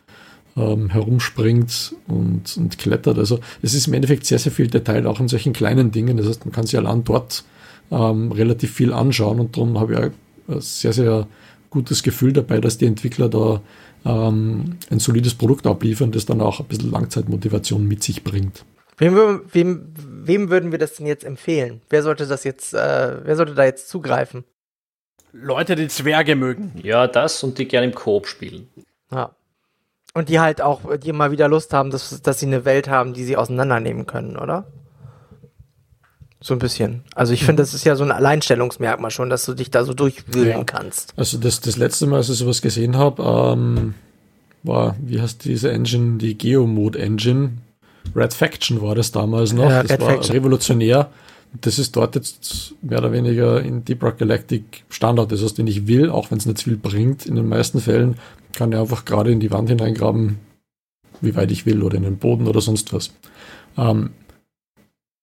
ähm, 0.57 0.91
herumspringt 0.91 1.95
und, 2.07 2.57
und 2.57 2.79
klettert. 2.79 3.19
Also 3.19 3.41
es 3.63 3.75
ist 3.75 3.87
im 3.87 3.95
Endeffekt 3.95 4.27
sehr, 4.27 4.39
sehr 4.39 4.53
viel 4.53 4.69
Detail, 4.69 5.07
auch 5.07 5.21
in 5.21 5.29
solchen 5.29 5.53
kleinen 5.53 5.91
Dingen. 5.91 6.17
Das 6.17 6.27
heißt, 6.27 6.45
man 6.45 6.53
kann 6.53 6.67
sich 6.67 6.77
allein 6.77 7.05
dort 7.05 7.45
ähm, 7.91 8.33
relativ 8.33 8.73
viel 8.75 8.93
anschauen 8.93 9.41
und 9.41 9.57
darum 9.57 9.79
habe 9.79 9.93
ich 9.93 9.99
ein 9.99 10.61
sehr, 10.61 10.93
sehr 10.93 11.27
gutes 11.71 12.03
Gefühl 12.03 12.33
dabei, 12.33 12.61
dass 12.61 12.79
die 12.79 12.87
Entwickler 12.87 13.29
da 13.29 13.61
ähm, 14.05 14.77
ein 14.91 14.99
solides 14.99 15.35
Produkt 15.35 15.67
abliefern, 15.67 16.11
das 16.13 16.27
dann 16.27 16.41
auch 16.41 16.61
ein 16.61 16.67
bisschen 16.67 16.91
Langzeitmotivation 16.91 17.87
mit 17.87 18.03
sich 18.03 18.25
bringt. 18.25 18.65
Wem, 18.99 19.41
wem, 19.53 19.87
wem 19.97 20.51
würden 20.51 20.73
wir 20.73 20.79
das 20.79 20.95
denn 20.95 21.07
jetzt 21.07 21.25
empfehlen? 21.25 21.81
Wer 21.89 22.03
sollte 22.03 22.27
das 22.27 22.45
jetzt, 22.45 22.75
äh, 22.75 23.25
wer 23.25 23.37
sollte 23.37 23.55
da 23.55 23.65
jetzt 23.65 23.89
zugreifen? 23.89 24.45
Leute, 25.33 25.77
die 25.77 25.89
Zwerge 25.89 26.37
mögen. 26.37 26.73
Ja, 26.83 27.07
das 27.07 27.43
und 27.43 27.59
die 27.59 27.67
gerne 27.69 27.87
im 27.89 27.95
Koop 27.95 28.27
spielen. 28.27 28.69
Ja. 29.13 29.31
Und 30.15 30.29
die 30.29 30.41
halt 30.41 30.61
auch, 30.61 30.81
die 30.99 31.13
mal 31.13 31.31
wieder 31.31 31.47
Lust 31.49 31.73
haben, 31.73 31.91
dass, 31.91 32.21
dass 32.23 32.41
sie 32.41 32.47
eine 32.47 32.65
Welt 32.65 32.89
haben, 32.89 33.13
die 33.15 33.25
sie 33.25 33.37
auseinandernehmen 33.37 34.07
können, 34.07 34.37
oder? 34.37 34.65
So 36.41 36.55
ein 36.55 36.59
bisschen. 36.59 37.03
Also 37.15 37.33
ich 37.35 37.45
finde, 37.45 37.63
das 37.63 37.75
ist 37.75 37.85
ja 37.85 37.95
so 37.97 38.03
ein 38.03 38.11
Alleinstellungsmerkmal 38.11 39.11
schon, 39.11 39.29
dass 39.31 39.45
du 39.45 39.53
dich 39.55 39.71
da 39.71 39.85
so 39.85 39.93
durchwühlen 39.93 40.49
Ja. 40.59 40.65
kannst. 40.65 41.13
Also 41.17 41.39
das, 41.39 41.61
das 41.61 41.77
letzte 41.77 42.07
Mal, 42.07 42.17
als 42.17 42.31
ich 42.31 42.39
sowas 42.39 42.63
gesehen 42.63 42.97
habe, 42.97 43.23
ähm, 43.23 43.95
war, 44.63 44.97
wie 45.01 45.21
heißt 45.21 45.45
diese 45.45 45.71
Engine, 45.71 46.19
die 46.19 46.37
Geomode-Engine? 46.37 47.51
Red 48.17 48.33
Faction 48.35 48.81
war 48.81 48.95
das 48.95 49.13
damals 49.13 49.53
noch. 49.53 49.69
Ja, 49.69 49.83
das 49.83 49.93
Red 49.93 50.01
war 50.01 50.11
Faction. 50.11 50.35
revolutionär. 50.35 51.11
Das 51.53 51.79
ist 51.79 51.97
dort 51.97 52.15
jetzt 52.15 52.75
mehr 52.81 52.99
oder 52.99 53.13
weniger 53.13 53.61
in 53.61 53.85
Deep 53.85 54.03
Rock 54.03 54.19
Galactic 54.19 54.85
Standard. 54.89 55.33
Das 55.33 55.43
heißt, 55.43 55.59
den 55.59 55.67
ich 55.67 55.87
will, 55.87 56.11
auch 56.11 56.31
wenn 56.31 56.39
es 56.39 56.47
nicht 56.47 56.63
viel 56.63 56.77
bringt, 56.77 57.27
in 57.27 57.35
den 57.35 57.49
meisten 57.49 57.81
Fällen 57.81 58.17
kann 58.53 58.73
er 58.73 58.81
einfach 58.81 59.05
gerade 59.05 59.33
in 59.33 59.41
die 59.41 59.51
Wand 59.51 59.69
hineingraben, 59.69 60.39
wie 61.21 61.35
weit 61.35 61.51
ich 61.51 61.67
will, 61.67 61.83
oder 61.83 61.97
in 61.97 62.05
den 62.05 62.19
Boden 62.19 62.47
oder 62.47 62.61
sonst 62.61 62.93
was. 62.93 63.13
Ähm, 63.77 64.11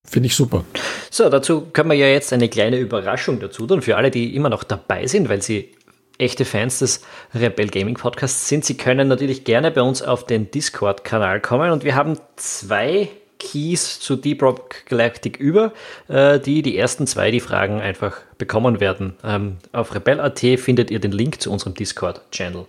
Finde 0.05 0.27
ich 0.27 0.35
super. 0.35 0.63
So, 1.11 1.29
dazu 1.29 1.67
können 1.73 1.89
wir 1.89 1.97
ja 1.97 2.07
jetzt 2.07 2.31
eine 2.31 2.47
kleine 2.47 2.77
Überraschung 2.77 3.39
dazu 3.39 3.67
tun 3.67 3.81
für 3.81 3.97
alle, 3.97 4.09
die 4.09 4.35
immer 4.35 4.49
noch 4.49 4.63
dabei 4.63 5.05
sind, 5.05 5.27
weil 5.27 5.41
sie 5.41 5.75
echte 6.17 6.45
Fans 6.45 6.79
des 6.79 7.01
Rebel 7.33 7.67
Gaming 7.67 7.95
Podcasts 7.95 8.47
sind. 8.47 8.63
Sie 8.63 8.77
können 8.77 9.09
natürlich 9.09 9.43
gerne 9.43 9.69
bei 9.69 9.81
uns 9.81 10.01
auf 10.01 10.25
den 10.25 10.49
Discord-Kanal 10.49 11.41
kommen 11.41 11.71
und 11.71 11.83
wir 11.83 11.95
haben 11.95 12.17
zwei 12.37 13.09
Keys 13.39 13.99
zu 13.99 14.15
Deep 14.15 14.41
Rock 14.41 14.85
Galactic 14.87 15.37
über, 15.37 15.73
äh, 16.07 16.39
die 16.39 16.61
die 16.61 16.77
ersten 16.77 17.07
zwei 17.07 17.31
die 17.31 17.39
Fragen 17.39 17.79
einfach 17.79 18.17
bekommen 18.37 18.79
werden. 18.79 19.15
Ähm, 19.23 19.57
auf 19.71 19.93
rebel.at 19.93 20.39
findet 20.59 20.91
ihr 20.91 20.99
den 20.99 21.11
Link 21.11 21.41
zu 21.41 21.51
unserem 21.51 21.73
Discord-Channel. 21.73 22.65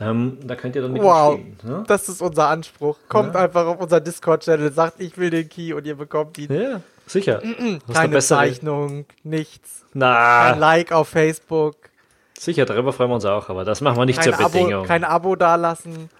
Ähm, 0.00 0.38
da 0.44 0.56
könnt 0.56 0.74
ihr 0.76 0.82
dann 0.82 0.92
mit 0.92 1.02
Wow, 1.02 1.34
spielen. 1.34 1.58
Ne? 1.62 1.84
das 1.86 2.08
ist 2.08 2.20
unser 2.20 2.48
Anspruch. 2.48 2.98
Kommt 3.08 3.36
einfach 3.36 3.66
auf 3.66 3.80
unser 3.80 4.00
Discord-Channel, 4.00 4.72
sagt, 4.72 5.00
ich 5.00 5.16
will 5.18 5.30
den 5.30 5.48
Key 5.48 5.72
und 5.72 5.86
ihr 5.86 5.96
bekommt 5.96 6.36
ihn. 6.38 6.52
Ja, 6.52 6.80
sicher. 7.06 7.40
Hast 7.42 7.88
du 7.88 7.92
Keine 7.92 8.18
Zeichnung, 8.18 9.04
nichts. 9.22 9.80
Kein 9.92 10.00
Na, 10.00 10.54
Like 10.54 10.90
auf 10.90 11.08
Facebook, 11.08 11.76
sicher, 12.38 12.64
darüber 12.64 12.92
freuen 12.92 13.10
wir 13.10 13.14
uns 13.14 13.24
auch, 13.24 13.48
aber 13.48 13.64
das 13.64 13.80
machen 13.80 13.96
wir 13.96 14.04
nicht 14.04 14.20
kein 14.20 14.34
zur 14.34 14.48
Bedingung. 14.48 14.74
Abo, 14.74 14.86
kein 14.86 15.04
Abo 15.04 15.36
dalassen. 15.36 16.10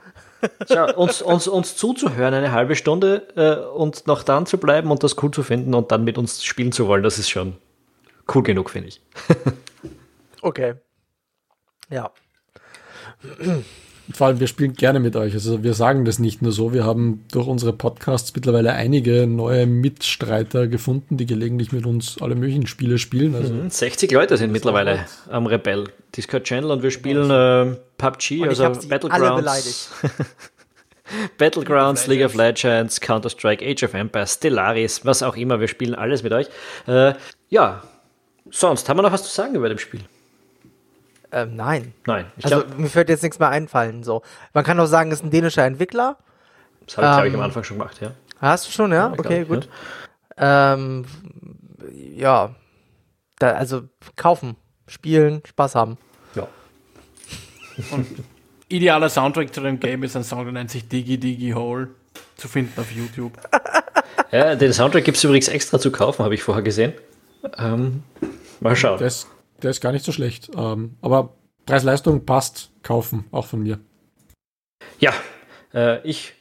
Schau, 0.68 0.94
uns, 0.94 1.22
uns, 1.22 1.48
uns 1.48 1.76
zuzuhören 1.76 2.34
eine 2.34 2.52
halbe 2.52 2.76
Stunde 2.76 3.28
äh, 3.36 3.76
und 3.76 4.06
noch 4.06 4.22
dann 4.22 4.46
zu 4.46 4.58
bleiben 4.58 4.90
und 4.90 5.02
das 5.02 5.22
cool 5.22 5.30
zu 5.30 5.42
finden 5.42 5.74
und 5.74 5.92
dann 5.92 6.04
mit 6.04 6.18
uns 6.18 6.44
spielen 6.44 6.72
zu 6.72 6.86
wollen, 6.86 7.02
das 7.02 7.18
ist 7.18 7.30
schon 7.30 7.56
cool 8.34 8.42
genug, 8.42 8.70
finde 8.70 8.88
ich. 8.88 9.00
Okay. 10.44 10.74
Ja. 11.88 12.12
Vor 14.12 14.26
allem, 14.26 14.40
wir 14.40 14.46
spielen 14.46 14.74
gerne 14.74 15.00
mit 15.00 15.16
euch. 15.16 15.32
Also 15.32 15.62
wir 15.62 15.72
sagen 15.72 16.04
das 16.04 16.18
nicht 16.18 16.42
nur 16.42 16.52
so. 16.52 16.74
Wir 16.74 16.84
haben 16.84 17.24
durch 17.32 17.46
unsere 17.46 17.72
Podcasts 17.72 18.34
mittlerweile 18.34 18.72
einige 18.72 19.26
neue 19.26 19.66
Mitstreiter 19.66 20.66
gefunden, 20.66 21.16
die 21.16 21.24
gelegentlich 21.24 21.72
mit 21.72 21.86
uns 21.86 22.20
alle 22.20 22.34
möglichen 22.34 22.66
Spiele 22.66 22.98
spielen. 22.98 23.34
Also 23.34 23.54
60 23.66 24.10
Leute 24.12 24.36
sind 24.36 24.52
mittlerweile 24.52 25.06
am 25.30 25.46
Rebel 25.46 25.88
Discord 26.14 26.44
Channel 26.44 26.70
und 26.70 26.82
wir 26.82 26.90
spielen 26.90 27.30
äh, 27.30 27.76
PUBG, 27.96 28.42
Und 28.42 28.52
ich 28.52 28.60
also 28.60 28.88
Battlegrounds. 28.88 29.90
Battlegrounds, 31.38 32.06
League 32.06 32.24
of 32.24 32.34
Legends, 32.34 33.00
Counter-Strike, 33.00 33.64
Age 33.64 33.84
of 33.84 33.94
Empires, 33.94 34.34
Stellaris, 34.34 35.04
was 35.04 35.22
auch 35.22 35.36
immer. 35.36 35.60
Wir 35.60 35.68
spielen 35.68 35.94
alles 35.94 36.22
mit 36.22 36.32
euch. 36.32 36.48
Äh, 36.86 37.14
ja, 37.48 37.82
sonst 38.50 38.88
haben 38.88 38.98
wir 38.98 39.02
noch 39.02 39.12
was 39.12 39.22
zu 39.24 39.30
sagen 39.30 39.54
über 39.54 39.68
dem 39.68 39.78
Spiel? 39.78 40.00
Ähm, 41.34 41.56
nein. 41.56 41.92
Nein, 42.06 42.26
ich 42.36 42.44
Also 42.44 42.60
glaube, 42.60 42.80
mir 42.80 42.88
fällt 42.88 43.08
jetzt 43.08 43.24
nichts 43.24 43.40
mehr 43.40 43.48
einfallen. 43.48 44.04
So. 44.04 44.22
Man 44.52 44.62
kann 44.62 44.78
auch 44.78 44.86
sagen, 44.86 45.10
es 45.10 45.18
ist 45.18 45.24
ein 45.24 45.30
dänischer 45.30 45.64
Entwickler. 45.64 46.16
das 46.86 46.96
habe 46.96 47.06
ich, 47.06 47.12
glaub 47.12 47.24
ich, 47.26 47.32
ähm, 47.32 47.40
am 47.40 47.44
Anfang 47.46 47.64
schon 47.64 47.78
gemacht, 47.78 48.00
ja. 48.00 48.12
Hast 48.40 48.68
du 48.68 48.70
schon, 48.70 48.92
ja? 48.92 49.08
Ja, 49.08 49.12
okay, 49.12 49.44
glaub 49.44 49.58
ich, 49.64 49.66
gut. 49.66 49.68
Ähm, 50.36 51.04
ja. 52.14 52.54
Da, 53.40 53.50
also 53.50 53.82
kaufen, 54.14 54.56
spielen, 54.86 55.42
Spaß 55.44 55.74
haben. 55.74 55.98
Ja. 56.36 56.46
Idealer 58.68 59.08
Soundtrack 59.08 59.52
zu 59.52 59.60
dem 59.60 59.80
Game 59.80 60.04
ist 60.04 60.14
ein 60.14 60.22
Song, 60.22 60.44
der 60.44 60.52
nennt 60.52 60.70
sich 60.70 60.88
Diggy 60.88 61.18
Diggy 61.18 61.50
Hole. 61.50 61.88
Zu 62.36 62.46
finden 62.46 62.80
auf 62.80 62.90
YouTube. 62.92 63.32
Ja, 64.30 64.54
den 64.54 64.72
Soundtrack 64.72 65.04
gibt 65.04 65.16
es 65.16 65.24
übrigens 65.24 65.48
extra 65.48 65.78
zu 65.78 65.90
kaufen, 65.90 66.24
habe 66.24 66.34
ich 66.34 66.42
vorher 66.42 66.62
gesehen. 66.62 66.92
Ähm, 67.58 68.02
mal 68.60 68.74
schauen. 68.74 69.00
ist, 69.00 69.28
der 69.62 69.70
ist 69.70 69.80
gar 69.80 69.92
nicht 69.92 70.04
so 70.04 70.12
schlecht. 70.12 70.50
Ähm, 70.56 70.96
aber 71.00 71.34
Preis-Leistung 71.66 72.24
passt. 72.26 72.70
Kaufen, 72.82 73.24
auch 73.30 73.46
von 73.46 73.62
mir. 73.62 73.80
Ja, 74.98 75.14
äh, 75.72 76.06
ich 76.06 76.34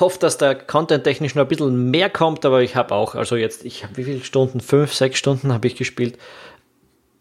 hoffe, 0.00 0.18
dass 0.18 0.38
da 0.38 0.54
content-technisch 0.54 1.34
noch 1.34 1.42
ein 1.42 1.48
bisschen 1.48 1.90
mehr 1.90 2.08
kommt, 2.08 2.46
aber 2.46 2.62
ich 2.62 2.76
habe 2.76 2.94
auch, 2.94 3.14
also 3.14 3.36
jetzt, 3.36 3.64
ich 3.64 3.84
habe 3.84 3.96
wie 3.98 4.04
viele 4.04 4.24
Stunden? 4.24 4.60
Fünf, 4.60 4.94
sechs 4.94 5.18
Stunden 5.18 5.52
habe 5.52 5.66
ich 5.66 5.76
gespielt. 5.76 6.18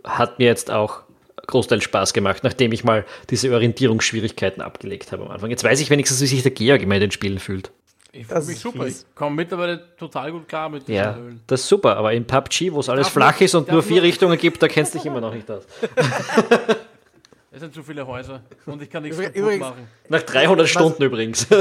Hat 0.06 0.40
mir 0.40 0.46
jetzt 0.46 0.72
auch 0.72 1.04
Großteil 1.48 1.82
Spaß 1.82 2.14
gemacht, 2.14 2.44
nachdem 2.44 2.72
ich 2.72 2.84
mal 2.84 3.06
diese 3.30 3.54
Orientierungsschwierigkeiten 3.54 4.62
abgelegt 4.62 5.12
habe 5.12 5.24
am 5.24 5.32
Anfang. 5.32 5.50
Jetzt 5.50 5.64
weiß 5.64 5.82
ich 5.82 5.90
wenigstens, 5.90 6.22
wie 6.22 6.28
sich 6.28 6.44
der 6.44 6.52
Georg 6.52 6.82
immer 6.82 6.96
in 6.96 7.02
den 7.02 7.12
Spielen 7.12 7.40
fühlt. 7.40 7.72
Ich 8.14 8.28
fühle 8.28 8.44
mich 8.44 8.60
super. 8.60 8.84
fies. 8.86 9.06
Ich 9.08 9.16
komme 9.16 9.36
mittlerweile 9.38 9.96
total 9.96 10.32
gut 10.34 10.48
klar 10.48 10.68
mit 10.70 10.82
diesen 10.84 10.96
Ja, 10.96 11.16
Höhlen. 11.16 11.42
das 11.48 11.62
ist 11.62 11.68
super, 11.70 11.96
aber 11.96 12.12
in 12.14 12.26
PUBG, 12.28 12.72
wo 12.74 12.82
es 12.82 12.90
alles 12.90 13.06
Darf 13.08 13.14
flach 13.14 13.36
man- 13.36 13.44
ist 13.46 13.56
und 13.56 13.72
nur 13.72 13.82
vier 13.84 13.98
man- 13.98 14.06
Richtungen 14.06 14.38
gibt, 14.38 14.62
da 14.62 14.68
kennst 14.68 14.94
du 14.94 14.98
dich 14.98 15.06
immer 15.08 15.22
noch 15.22 15.34
nicht 15.34 15.50
aus. 15.50 15.64
Es 17.54 17.60
sind 17.60 17.74
zu 17.74 17.84
viele 17.84 18.06
Häuser 18.08 18.42
und 18.66 18.82
ich 18.82 18.90
kann 18.90 19.04
nichts 19.04 19.18
übrigens- 19.20 19.60
machen. 19.60 19.88
Nach 20.10 20.22
300 20.22 20.68
Stunden 20.68 21.04
übrigens. 21.04 21.48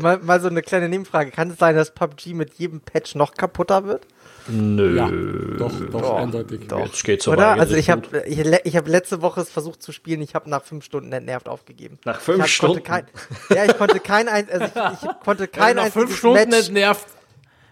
Mal, 0.00 0.18
mal 0.18 0.40
so 0.40 0.48
eine 0.48 0.62
kleine 0.62 0.88
Nebenfrage. 0.88 1.30
Kann 1.30 1.48
es 1.50 1.58
sein, 1.58 1.76
dass 1.76 1.92
PUBG 1.94 2.34
mit 2.34 2.54
jedem 2.54 2.80
Patch 2.80 3.14
noch 3.14 3.32
kaputter 3.34 3.84
wird? 3.84 4.04
Nö. 4.48 4.96
Ja, 4.96 5.10
doch, 5.58 5.72
doch, 5.90 6.00
Doch, 6.02 6.16
eindeutig. 6.16 6.68
doch. 6.68 6.86
Jetzt 6.86 7.02
geht's 7.04 7.26
Oder? 7.26 7.48
aber 7.48 7.60
Also 7.60 7.74
eigentlich 7.74 7.86
ich 7.86 7.90
habe 7.90 8.22
ich, 8.26 8.38
ich 8.64 8.76
hab 8.76 8.86
letzte 8.88 9.22
Woche 9.22 9.40
es 9.40 9.50
versucht 9.50 9.82
zu 9.82 9.92
spielen. 9.92 10.20
Ich 10.22 10.34
habe 10.34 10.48
nach 10.48 10.62
fünf 10.62 10.84
Stunden 10.84 11.12
entnervt 11.12 11.48
aufgegeben. 11.48 11.98
Nach 12.04 12.20
fünf 12.20 12.38
ich 12.38 12.42
hab- 12.44 12.48
Stunden? 12.50 12.82
Kein, 12.82 13.06
ja, 13.50 13.64
ich 13.64 13.76
konnte 13.76 13.98
kein, 14.00 14.28
ein, 14.28 14.48
also 14.50 14.64
ich, 14.66 15.02
ich 15.02 15.20
konnte 15.24 15.42
Wenn 15.44 15.50
kein 15.52 15.76
du 15.76 15.82
nach 15.82 15.90
fünf 15.92 16.16
Stunden 16.16 16.34
Match. 16.50 16.56
nicht 16.56 16.72
nervt, 16.72 17.06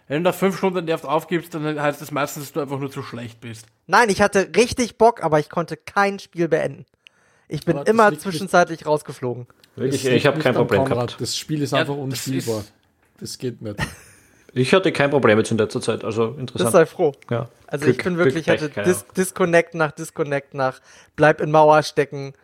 wenn 0.08 0.22
du 0.22 0.30
nach 0.30 0.34
fünf 0.36 0.56
Stunden 0.58 0.84
nervt 0.84 1.04
aufgibst, 1.04 1.54
dann 1.54 1.80
heißt 1.80 2.00
das 2.00 2.10
meistens, 2.10 2.44
dass 2.44 2.52
du 2.52 2.60
einfach 2.60 2.78
nur 2.78 2.90
zu 2.90 3.02
schlecht 3.02 3.40
bist. 3.40 3.66
Nein, 3.86 4.08
ich 4.10 4.20
hatte 4.20 4.50
richtig 4.56 4.98
Bock, 4.98 5.22
aber 5.22 5.38
ich 5.40 5.48
konnte 5.50 5.76
kein 5.76 6.18
Spiel 6.18 6.48
beenden. 6.48 6.84
Ich 7.48 7.64
bin 7.64 7.76
Aber 7.76 7.84
das 7.84 7.92
immer 7.92 8.18
zwischenzeitlich 8.18 8.84
rausgeflogen. 8.86 9.46
Wirklich, 9.76 10.02
Das 10.02 10.12
ich 10.12 10.26
habe 10.26 10.36
nicht 10.36 10.44
kein 10.44 10.54
Problem 10.54 10.84
Konrad. 10.84 11.08
gehabt. 11.08 11.20
Das 11.20 11.36
Spiel 11.36 11.62
ist 11.62 11.72
Ja, 11.72 11.78
einfach 11.78 11.94
das 11.94 12.02
unspielbar. 12.02 12.60
ist- 12.60 12.72
Das 13.20 13.38
geht 13.38 13.62
nicht. 13.62 13.76
Ich 14.54 14.72
hatte 14.72 14.92
kein 14.92 15.10
Problem 15.10 15.36
jetzt 15.38 15.50
in 15.50 15.58
letzter 15.58 15.80
Zeit, 15.80 16.04
also 16.04 16.28
Das 16.28 16.38
interessant. 16.38 16.72
sei 16.72 16.86
froh. 16.86 17.12
ja. 17.30 17.48
Also 17.66 17.84
Glück, 17.86 17.98
ich 17.98 18.04
bin 18.04 18.14
Glück, 18.14 18.26
wirklich, 18.26 18.46
Pech, 18.46 18.62
hatte 18.62 18.82
Dis 18.84 19.04
Disconnect 19.16 19.74
nach 19.74 19.90
Disconnect 19.92 20.54
nach 20.54 20.80
bleib 21.16 21.40
in 21.40 21.50
Mauer 21.50 21.82
stecken. 21.82 22.34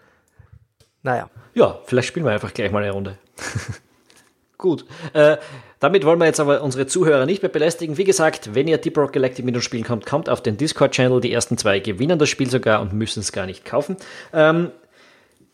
Naja. 1.03 1.31
Ja, 1.55 1.79
vielleicht 1.87 2.09
spielen 2.09 2.27
wir 2.27 2.33
einfach 2.33 2.53
gleich 2.53 2.71
mal 2.73 2.83
eine 2.83 2.93
Runde. 2.93 3.17
Gut. 4.59 4.85
Äh, 5.15 5.39
damit 5.79 6.05
wollen 6.05 6.19
wir 6.19 6.27
jetzt 6.27 6.41
aber 6.41 6.63
unsere 6.63 6.87
Zuhörer 6.87 7.25
nicht 7.25 7.43
mehr 7.43 7.51
belästigen. 7.51 7.97
Wie 7.97 8.05
gesagt, 8.05 8.55
wenn 8.55 8.69
ihr 8.69 8.77
Deep 8.77 8.99
Rock 8.99 9.15
Galactic 9.15 9.45
mit 9.45 9.55
uns 9.55 9.65
spielen 9.65 9.85
kommt, 9.85 10.05
kommt 10.05 10.29
auf 10.29 10.43
den 10.43 10.59
Discord-Channel. 10.59 11.21
Die 11.23 11.33
ersten 11.33 11.57
zwei 11.57 11.79
gewinnen 11.79 12.19
das 12.19 12.29
Spiel 12.29 12.51
sogar 12.51 12.83
und 12.83 12.93
müssen 12.93 13.21
es 13.21 13.33
gar 13.33 13.47
nicht 13.47 13.65
kaufen. 13.65 13.97
Ähm, 14.35 14.71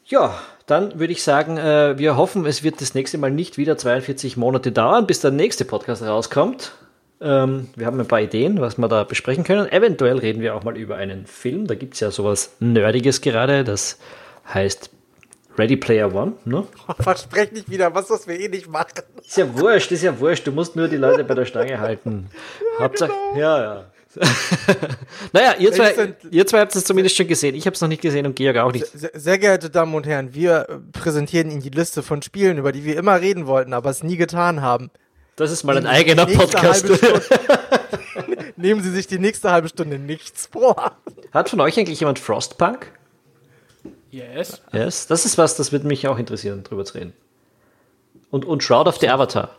ja, 0.07 0.41
dann 0.67 0.99
würde 0.99 1.13
ich 1.13 1.23
sagen, 1.23 1.57
äh, 1.59 1.99
wir 1.99 2.17
hoffen, 2.17 2.47
es 2.47 2.63
wird 2.63 2.81
das 2.81 2.95
nächste 2.95 3.19
Mal 3.19 3.31
nicht 3.31 3.59
wieder 3.59 3.77
42 3.77 4.37
Monate 4.37 4.73
dauern, 4.73 5.07
bis 5.07 5.21
der 5.21 5.33
nächste 5.33 5.65
Podcast 5.65 6.03
rauskommt. 6.03 6.73
Ähm, 7.21 7.69
wir 7.77 7.87
haben 7.87 7.99
ein 7.99 8.07
paar 8.07 8.21
Ideen, 8.21 8.61
was 8.61 8.79
wir 8.79 8.89
da 8.89 9.05
besprechen 9.05 9.45
können. 9.45 9.71
Eventuell 9.71 10.19
reden 10.19 10.43
wir 10.43 10.55
auch 10.55 10.65
mal 10.65 10.77
über 10.77 10.97
einen 10.97 11.27
Film. 11.27 11.67
Da 11.67 11.75
gibt 11.75 11.95
es 11.95 12.01
ja 12.01 12.11
sowas 12.11 12.53
Nerdiges 12.61 13.21
gerade. 13.21 13.65
Das 13.65 13.99
heißt 14.53 14.91
Ready 15.59 15.77
Player 15.77 16.15
One. 16.15 16.35
Ne? 16.45 16.65
Versprech 17.01 17.53
nicht 17.53 17.71
wieder 17.71 17.95
was, 17.95 18.11
was 18.11 18.29
wir 18.29 18.39
eh 18.39 18.49
nicht 18.49 18.69
machen. 18.69 19.03
Ist 19.27 19.39
ja 19.39 19.59
wurscht, 19.59 19.91
ist 19.93 20.03
ja 20.03 20.19
wurscht. 20.21 20.47
Du 20.47 20.53
musst 20.53 20.77
nur 20.77 20.89
die 20.89 20.97
Leute 20.97 21.25
bei 21.25 21.35
der 21.35 21.47
Stange 21.47 21.81
halten. 21.81 22.29
Hauptsache, 22.79 23.13
ja, 23.35 23.63
ja. 23.63 23.85
naja, 25.33 25.55
ihr 25.59 25.73
zwei, 25.73 26.15
ihr 26.31 26.47
zwei 26.47 26.61
habt 26.61 26.75
es 26.75 26.85
zumindest 26.85 27.17
schon 27.17 27.27
gesehen. 27.27 27.55
Ich 27.55 27.67
habe 27.67 27.75
es 27.75 27.81
noch 27.81 27.89
nicht 27.89 28.03
gesehen 28.03 28.27
und 28.27 28.37
Georg 28.37 28.57
auch 28.59 28.73
nicht. 28.73 28.87
Sehr, 28.87 29.11
sehr 29.15 29.39
geehrte 29.39 29.71
Damen 29.71 29.95
und 29.95 30.07
Herren, 30.07 30.35
wir 30.35 30.83
präsentieren 30.93 31.51
Ihnen 31.51 31.61
die 31.61 31.71
Liste 31.71 32.03
von 32.03 32.23
Spielen, 32.23 32.59
über 32.59 32.73
die 32.73 32.85
wir 32.85 32.97
immer 32.97 33.21
reden 33.21 33.47
wollten, 33.47 33.73
aber 33.73 33.91
es 33.91 34.03
nie 34.03 34.17
getan 34.17 34.63
haben. 34.63 34.91
Das 35.37 35.51
ist 35.51 35.65
mal 35.65 35.77
ein 35.77 35.83
Die 35.83 35.89
eigener 35.89 36.27
Podcast. 36.27 36.87
Nehmen 38.57 38.83
Sie 38.83 38.91
sich 38.91 39.07
die 39.07 39.19
nächste 39.19 39.51
halbe 39.51 39.69
Stunde 39.69 39.99
nichts 39.99 40.47
vor. 40.47 40.97
Hat 41.33 41.51
von 41.51 41.61
euch 41.61 41.79
eigentlich 41.79 42.01
jemand 42.01 42.19
Frostpunk? 42.19 42.91
Yes. 44.11 44.63
Yes. 44.73 45.07
Das 45.07 45.27
ist 45.27 45.37
was, 45.37 45.57
das 45.57 45.73
würde 45.73 45.87
mich 45.87 46.09
auch 46.09 46.19
interessieren, 46.19 46.65
drüber 46.65 46.87
zu 46.87 46.95
reden. 46.95 47.13
Und, 48.31 48.47
und 48.47 48.63
Shroud 48.63 48.89
of 48.89 48.97
the 48.97 49.11
Avatar. 49.11 49.51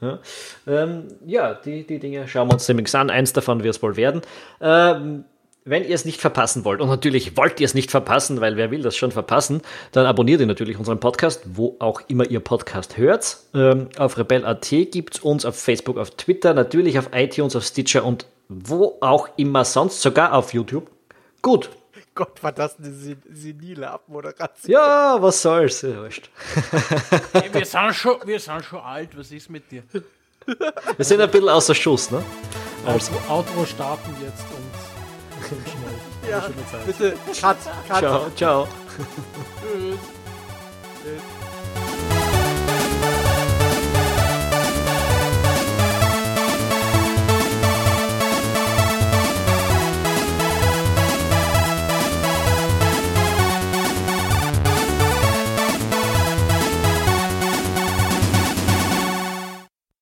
Ja, 0.00 0.18
ähm, 0.66 1.08
ja 1.26 1.54
die, 1.54 1.86
die 1.86 1.98
Dinge 1.98 2.26
schauen 2.28 2.48
wir 2.48 2.54
uns 2.54 2.68
nämlich 2.68 2.94
an. 2.94 3.10
Eins 3.10 3.32
davon 3.32 3.62
wird 3.62 3.74
es 3.74 3.82
wohl 3.82 3.96
werden. 3.96 4.22
Ähm, 4.60 5.24
wenn 5.64 5.84
ihr 5.84 5.94
es 5.94 6.04
nicht 6.04 6.20
verpassen 6.20 6.64
wollt, 6.64 6.80
und 6.80 6.88
natürlich 6.88 7.36
wollt 7.36 7.60
ihr 7.60 7.66
es 7.66 7.74
nicht 7.74 7.90
verpassen, 7.90 8.40
weil 8.40 8.56
wer 8.56 8.70
will 8.70 8.82
das 8.82 8.96
schon 8.96 9.12
verpassen, 9.12 9.60
dann 9.92 10.06
abonniert 10.06 10.40
ihr 10.40 10.46
natürlich 10.46 10.78
unseren 10.78 11.00
Podcast, 11.00 11.42
wo 11.52 11.76
auch 11.78 12.00
immer 12.08 12.28
ihr 12.28 12.40
Podcast 12.40 12.96
hört. 12.96 13.38
Ähm, 13.54 13.88
auf 13.98 14.16
Rebel.at 14.16 14.68
gibt 14.90 15.16
es 15.16 15.20
uns, 15.20 15.44
auf 15.44 15.56
Facebook, 15.56 15.98
auf 15.98 16.10
Twitter, 16.12 16.54
natürlich 16.54 16.98
auf 16.98 17.10
iTunes, 17.12 17.54
auf 17.56 17.64
Stitcher 17.64 18.04
und 18.04 18.26
wo 18.48 18.96
auch 19.00 19.28
immer 19.36 19.64
sonst, 19.64 20.00
sogar 20.00 20.34
auf 20.34 20.54
YouTube. 20.54 20.90
Gut. 21.42 21.70
Gott, 22.20 22.42
war 22.42 22.52
das 22.52 22.78
eine 22.78 22.92
sen 22.92 23.22
senile 23.32 23.90
Abmoderation. 23.90 24.70
Ja, 24.70 25.16
was 25.22 25.40
soll's. 25.40 25.80
Ja, 25.80 26.02
wir, 26.02 27.64
sind 27.64 27.94
schon, 27.94 28.16
wir 28.26 28.38
sind 28.38 28.62
schon 28.62 28.80
alt, 28.80 29.16
was 29.16 29.32
ist 29.32 29.48
mit 29.48 29.70
dir? 29.70 29.84
Wir 30.44 31.04
sind 31.04 31.18
ein 31.18 31.30
bisschen 31.30 31.48
außer 31.48 31.74
Schuss, 31.74 32.10
ne? 32.10 32.22
Also, 32.84 33.12
Outro 33.26 33.64
starten 33.64 34.14
jetzt 34.20 34.44
und, 34.54 35.66
schnell. 35.66 36.30
Ja, 36.30 36.46
bitte, 36.84 37.16
cut, 37.40 37.56
cut. 37.88 37.98
Ciao, 37.98 38.30
ciao. 38.36 38.68
Tschüss. 39.62 39.98
Tschüss. 41.02 41.39